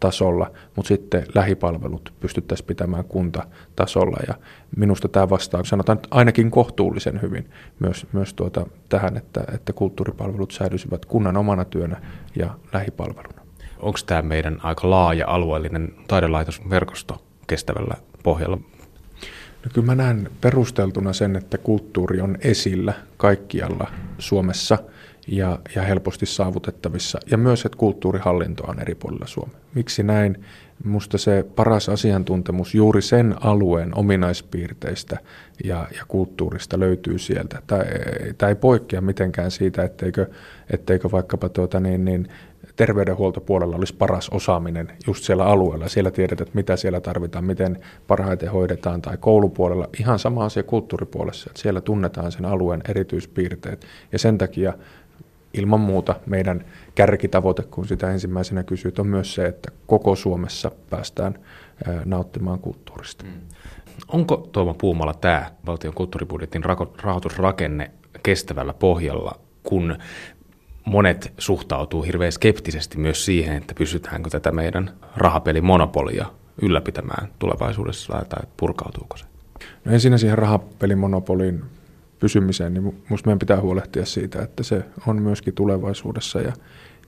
[0.00, 4.34] tasolla, mutta sitten lähipalvelut pystyttäisiin pitämään kuntatasolla ja
[4.76, 10.50] minusta tämä vastaa, sanotaan että ainakin kohtuullisen hyvin myös, myös tuota, tähän, että, että kulttuuripalvelut
[10.52, 12.00] säilyisivät kunnan omana työnä
[12.36, 13.40] ja lähipalveluna.
[13.78, 18.58] Onko tämä meidän aika laaja alueellinen taidelaitosverkosto kestävällä pohjalla
[19.64, 24.78] No kyllä mä näen perusteltuna sen, että kulttuuri on esillä kaikkialla Suomessa
[25.26, 27.18] ja, ja helposti saavutettavissa.
[27.30, 29.56] Ja myös, että kulttuurihallinto on eri puolilla Suomea.
[29.74, 30.44] Miksi näin?
[30.84, 35.18] Musta se paras asiantuntemus juuri sen alueen ominaispiirteistä
[35.64, 37.62] ja, ja kulttuurista löytyy sieltä.
[38.38, 40.26] Tämä ei poikkea mitenkään siitä, etteikö,
[40.70, 42.28] etteikö vaikkapa tuota niin, niin
[42.76, 45.88] terveydenhuoltopuolella olisi paras osaaminen just siellä alueella.
[45.88, 51.50] Siellä tiedetään, että mitä siellä tarvitaan, miten parhaiten hoidetaan, tai koulupuolella ihan sama asia kulttuuripuolessa,
[51.50, 53.86] että siellä tunnetaan sen alueen erityispiirteet.
[54.12, 54.72] Ja sen takia
[55.54, 61.38] ilman muuta meidän kärkitavoite, kun sitä ensimmäisenä kysyt, on myös se, että koko Suomessa päästään
[62.04, 63.24] nauttimaan kulttuurista.
[63.24, 63.30] Mm.
[64.08, 66.62] Onko Tuomo Puumala tämä valtion kulttuuribudjetin
[67.02, 67.90] rahoitusrakenne
[68.22, 69.96] kestävällä pohjalla, kun
[70.84, 76.26] monet suhtautuu hirveän skeptisesti myös siihen, että pystytäänkö tätä meidän rahapelimonopolia
[76.62, 79.24] ylläpitämään tulevaisuudessa tai purkautuuko se?
[79.84, 81.62] No ensin siihen rahapelimonopoliin
[82.18, 86.52] pysymiseen, niin minusta meidän pitää huolehtia siitä, että se on myöskin tulevaisuudessa ja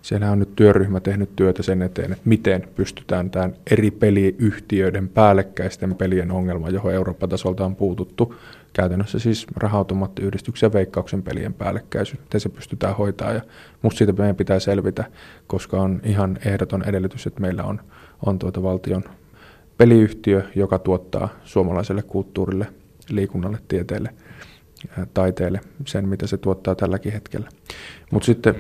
[0.03, 5.95] siellä on nyt työryhmä tehnyt työtä sen eteen, että miten pystytään tämän eri peliyhtiöiden päällekkäisten
[5.95, 8.35] pelien ongelma, johon Euroopan tasolta on puututtu,
[8.73, 13.33] käytännössä siis raha-automaattiyhdistyksen ja veikkauksen pelien päällekkäisyys, miten se pystytään hoitaa.
[13.33, 13.41] Ja
[13.83, 15.05] musta siitä meidän pitää selvitä,
[15.47, 17.81] koska on ihan ehdoton edellytys, että meillä on,
[18.27, 19.05] on tuota valtion
[19.79, 22.67] peliyhtiö, joka tuottaa suomalaiselle kulttuurille,
[23.11, 24.15] liikunnalle, tieteelle,
[25.15, 27.49] taiteelle sen, mitä se tuottaa tälläkin hetkellä.
[28.11, 28.55] Mutta sitten,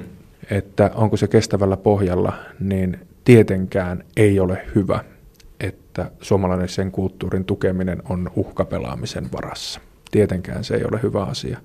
[0.50, 5.04] että onko se kestävällä pohjalla, niin tietenkään ei ole hyvä,
[5.60, 9.80] että suomalainen sen kulttuurin tukeminen on uhkapelaamisen varassa.
[10.12, 11.58] Tietenkään se ei ole hyvä asia,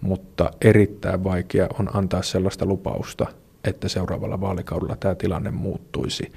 [0.00, 3.26] mutta erittäin vaikea on antaa sellaista lupausta,
[3.64, 6.32] että seuraavalla vaalikaudella tämä tilanne muuttuisi,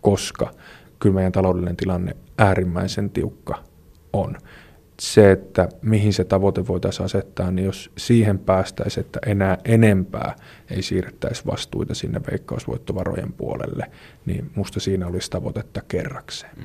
[0.00, 0.50] koska
[0.98, 3.62] kyllä meidän taloudellinen tilanne äärimmäisen tiukka
[4.12, 4.36] on.
[5.00, 10.36] Se, että mihin se tavoite voitaisiin asettaa, niin jos siihen päästäisiin, että enää enempää
[10.70, 13.90] ei siirrettäisi vastuita sinne veikkausvoittovarojen puolelle,
[14.26, 16.52] niin musta siinä olisi tavoitetta kerrakseen.
[16.56, 16.64] Mm.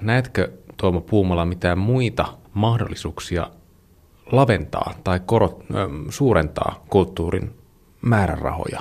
[0.00, 3.50] Näetkö Tuomo Puumala mitään muita mahdollisuuksia
[4.32, 5.64] laventaa tai korot,
[6.08, 7.54] suurentaa kulttuurin
[8.02, 8.80] määrärahoja?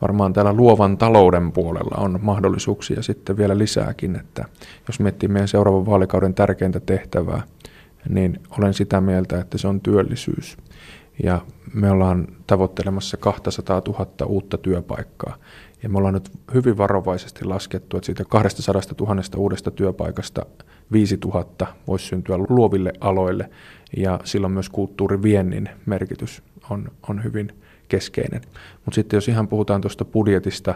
[0.00, 4.44] Varmaan täällä luovan talouden puolella on mahdollisuuksia sitten vielä lisääkin, että
[4.86, 7.42] jos miettii meidän seuraavan vaalikauden tärkeintä tehtävää,
[8.08, 10.56] niin olen sitä mieltä, että se on työllisyys.
[11.22, 11.40] Ja
[11.74, 15.36] me ollaan tavoittelemassa 200 000 uutta työpaikkaa.
[15.82, 20.46] Ja me ollaan nyt hyvin varovaisesti laskettu, että siitä 200 000 uudesta työpaikasta
[20.92, 23.50] 5000 voisi syntyä luoville aloille
[23.96, 27.52] ja silloin myös kulttuuriviennin merkitys on, on hyvin
[27.88, 28.40] keskeinen.
[28.84, 30.74] Mutta sitten jos ihan puhutaan tuosta budjetista,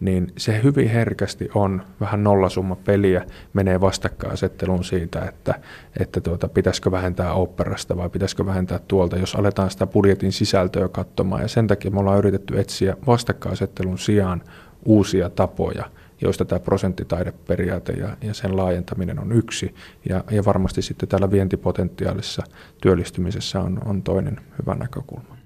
[0.00, 5.54] niin se hyvin herkästi on vähän nollasumma peliä, menee vastakkainasetteluun siitä, että,
[6.00, 11.42] että tuota, pitäisikö vähentää operasta vai pitäisikö vähentää tuolta, jos aletaan sitä budjetin sisältöä katsomaan.
[11.42, 14.42] Ja sen takia me ollaan yritetty etsiä vastakkainasettelun sijaan
[14.84, 15.84] uusia tapoja
[16.20, 19.74] joista tämä prosenttitaideperiaate ja, ja sen laajentaminen on yksi.
[20.08, 22.42] Ja, ja varmasti sitten täällä vientipotentiaalissa
[22.82, 25.36] työllistymisessä on, on toinen hyvä näkökulma.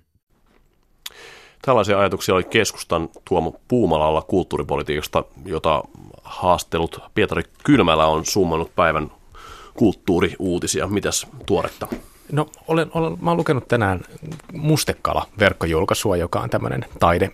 [1.63, 5.83] Tällaisia ajatuksia oli keskustan Tuomo Puumalalla kulttuuripolitiikasta, jota
[6.23, 9.11] haastelut Pietari Kylmälä on summannut päivän
[9.75, 10.87] kulttuuriuutisia.
[10.87, 11.89] Mitäs tuoretta?
[12.33, 14.01] No olen, olen, mä olen lukenut tänään
[14.53, 17.31] Mustekala-verkkojulkaisua, joka on tämmöinen taide,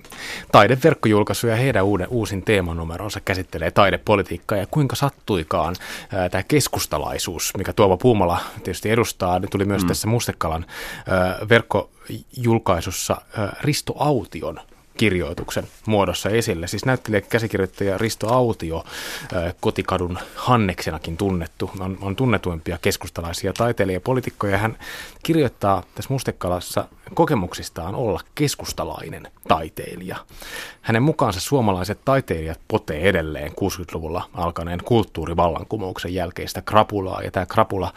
[0.53, 5.77] taideverkkojulkaisu ja heidän uuden, uusin teemanumeronsa käsittelee taidepolitiikkaa ja kuinka sattuikaan
[6.13, 9.89] ää, tämä keskustalaisuus, mikä Tuova Puumala tietysti edustaa, niin tuli myös mm.
[9.89, 10.67] tässä Mustekalan
[11.09, 14.61] ää, verkkojulkaisussa ää, Risto Aution
[14.99, 16.67] kirjoituksen muodossa esille.
[16.67, 18.85] Siis näyttelijä käsikirjoittaja Risto Autio,
[19.61, 24.59] kotikadun Hanneksenakin tunnettu, on, on tunnetuimpia keskustalaisia taiteilijapolitiikkoja.
[24.59, 24.79] Hän
[25.23, 26.85] kirjoittaa tässä Mustekalassa
[27.15, 30.17] kokemuksistaan olla keskustalainen taiteilija.
[30.83, 37.93] Hänen mukaansa suomalaiset taiteilijat potee edelleen 60-luvulla alkaneen kulttuurivallankumouksen jälkeistä krapulaa, ja tämä krapula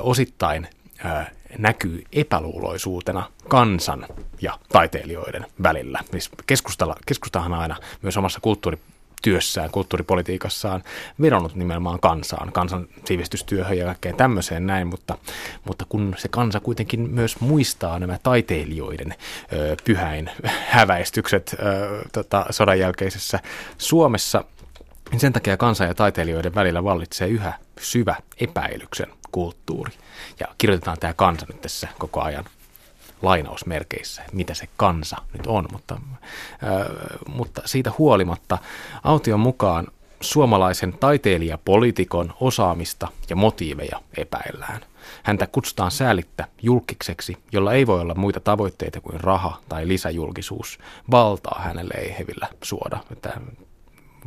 [0.00, 0.68] osittain
[1.58, 4.06] näkyy epäluuloisuutena kansan
[4.42, 6.00] ja taiteilijoiden välillä.
[6.10, 6.30] Siis
[7.06, 10.82] keskustahan aina myös omassa kulttuurityössään, kulttuuripolitiikassaan
[11.20, 15.18] vedonnut nimenomaan kansaan, kansan sivistystyöhön ja kaikkeen tämmöiseen näin, mutta,
[15.64, 19.14] mutta kun se kansa kuitenkin myös muistaa nämä taiteilijoiden
[19.52, 20.30] ö, pyhäin
[20.68, 22.46] häväistykset ö, tota,
[22.78, 23.40] jälkeisessä
[23.78, 24.44] Suomessa,
[25.10, 29.92] niin sen takia kansan ja taiteilijoiden välillä vallitsee yhä syvä epäilyksen kulttuuri.
[30.40, 32.44] Ja kirjoitetaan tämä kansa nyt tässä koko ajan
[33.22, 36.86] lainausmerkeissä, mitä se kansa nyt on, mutta, äh,
[37.28, 38.58] mutta siitä huolimatta
[39.04, 39.86] Aution mukaan
[40.20, 44.80] suomalaisen taiteilijapolitiikon osaamista ja motiiveja epäillään.
[45.22, 50.78] Häntä kutsutaan säälittä julkikseksi, jolla ei voi olla muita tavoitteita kuin raha tai lisäjulkisuus.
[51.10, 52.98] Valtaa hänelle ei hevillä suoda.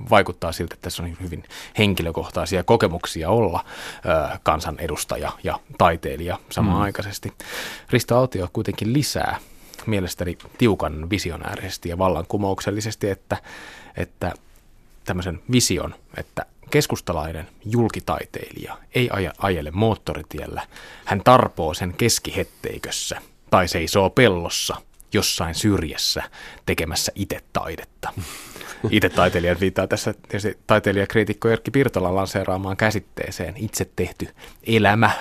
[0.09, 1.43] Vaikuttaa siltä, että tässä on hyvin
[1.77, 3.65] henkilökohtaisia kokemuksia olla
[4.05, 7.29] ö, kansanedustaja ja taiteilija samanaikaisesti.
[7.29, 7.35] Mm.
[7.89, 9.37] Risto Autio kuitenkin lisää
[9.85, 13.37] mielestäni tiukan visionäärisesti ja vallankumouksellisesti, että,
[13.97, 14.33] että
[15.05, 20.67] tämmöisen vision, että keskustalainen julkitaiteilija ei aja, ajele moottoritiellä.
[21.05, 24.75] Hän tarpoo sen keskihetteikössä tai seisoo pellossa
[25.13, 26.23] jossain syrjässä
[26.65, 28.13] tekemässä itse taidetta.
[28.89, 30.13] Itse taiteilijat viittaa tässä
[30.67, 34.27] taiteilijakriitikko Erkki Pirtolan lanseeraamaan käsitteeseen itse tehty
[34.63, 35.11] elämä,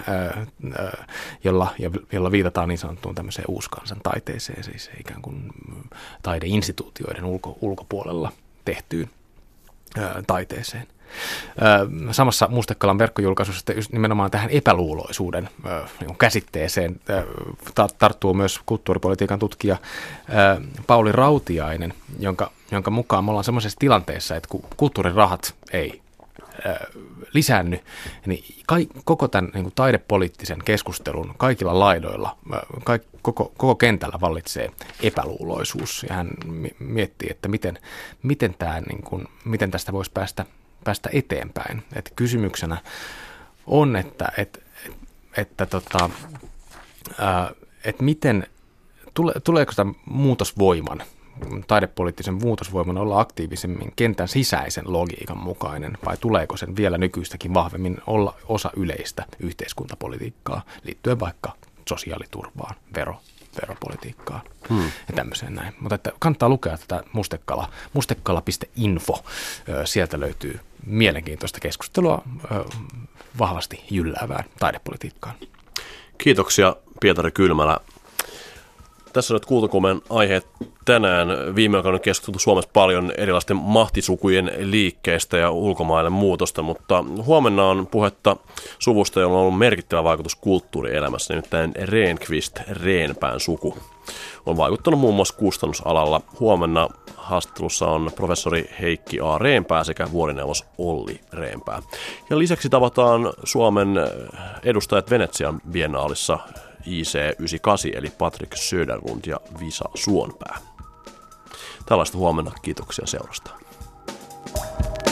[1.45, 1.75] jolla,
[2.13, 5.51] jolla viitataan niin sanottuun tämmöiseen uuskansan taiteeseen, siis ikään kuin
[6.23, 8.33] taideinstituutioiden ulko, ulkopuolella
[8.65, 9.11] tehtyyn
[10.27, 10.87] taiteeseen.
[12.11, 15.49] Samassa Mustekalan verkkojulkaisussa nimenomaan tähän epäluuloisuuden
[16.01, 17.01] niin käsitteeseen
[17.99, 19.77] tarttuu myös kulttuuripolitiikan tutkija
[20.87, 26.03] Pauli Rautiainen, jonka, jonka mukaan me ollaan semmoisessa tilanteessa, että kun kulttuurirahat ei
[27.33, 27.81] lisäänny,
[28.27, 28.45] niin
[29.05, 32.37] koko tämän niin kuin taidepoliittisen keskustelun kaikilla laidoilla,
[32.85, 34.71] kaik, koko, koko kentällä vallitsee
[35.03, 36.07] epäluuloisuus.
[36.09, 36.31] Ja hän
[36.79, 37.79] miettii, että miten,
[38.23, 40.47] miten, tämä, niin kuin, miten tästä voisi päästä
[40.85, 41.83] päästä eteenpäin.
[41.97, 42.77] Et kysymyksenä
[43.67, 44.59] on, että, että,
[45.37, 46.11] että, tota,
[47.19, 47.51] ää,
[47.85, 48.47] että miten,
[49.15, 51.03] tule, tuleeko tämä muutosvoiman,
[51.67, 58.35] taidepoliittisen muutosvoiman olla aktiivisemmin kentän sisäisen logiikan mukainen, vai tuleeko sen vielä nykyistäkin vahvemmin olla
[58.49, 61.53] osa yleistä yhteiskuntapolitiikkaa liittyen vaikka
[61.89, 63.17] sosiaaliturvaan, vero,
[63.63, 64.85] veropolitiikkaan hmm.
[64.85, 65.75] ja tämmöiseen näin.
[65.81, 69.25] Mutta että kannattaa lukea tätä mustekala, mustekala.info.
[69.85, 72.23] Sieltä löytyy mielenkiintoista keskustelua
[73.39, 75.35] vahvasti jylläävään taidepolitiikkaan.
[76.19, 77.79] Kiitoksia Pietari Kylmälä.
[79.13, 80.47] Tässä on nyt aiheet
[80.85, 81.29] tänään.
[81.55, 87.87] Viime aikoina on keskusteltu Suomessa paljon erilaisten mahtisukujen liikkeestä ja ulkomaille muutosta, mutta huomenna on
[87.87, 88.37] puhetta
[88.79, 93.77] suvusta, jolla on ollut merkittävä vaikutus kulttuurielämässä, nimittäin Reenqvist Reenpään suku.
[94.47, 96.21] On vaikuttanut muun muassa kustannusalalla.
[96.41, 99.39] Huomenna haastattelussa on professori Heikki A.
[99.39, 101.83] Reenpää sekä vuorineuvos Olli Reenpää.
[102.31, 103.89] Ja lisäksi tavataan Suomen
[104.65, 106.39] edustajat Venetsian biennaalissa
[106.87, 110.59] IC98 eli Patrick Söderlund ja Visa Suonpää.
[111.87, 112.53] Tällaista huomenna.
[112.63, 113.51] Kiitoksia seurasta.
[114.55, 115.12] thank you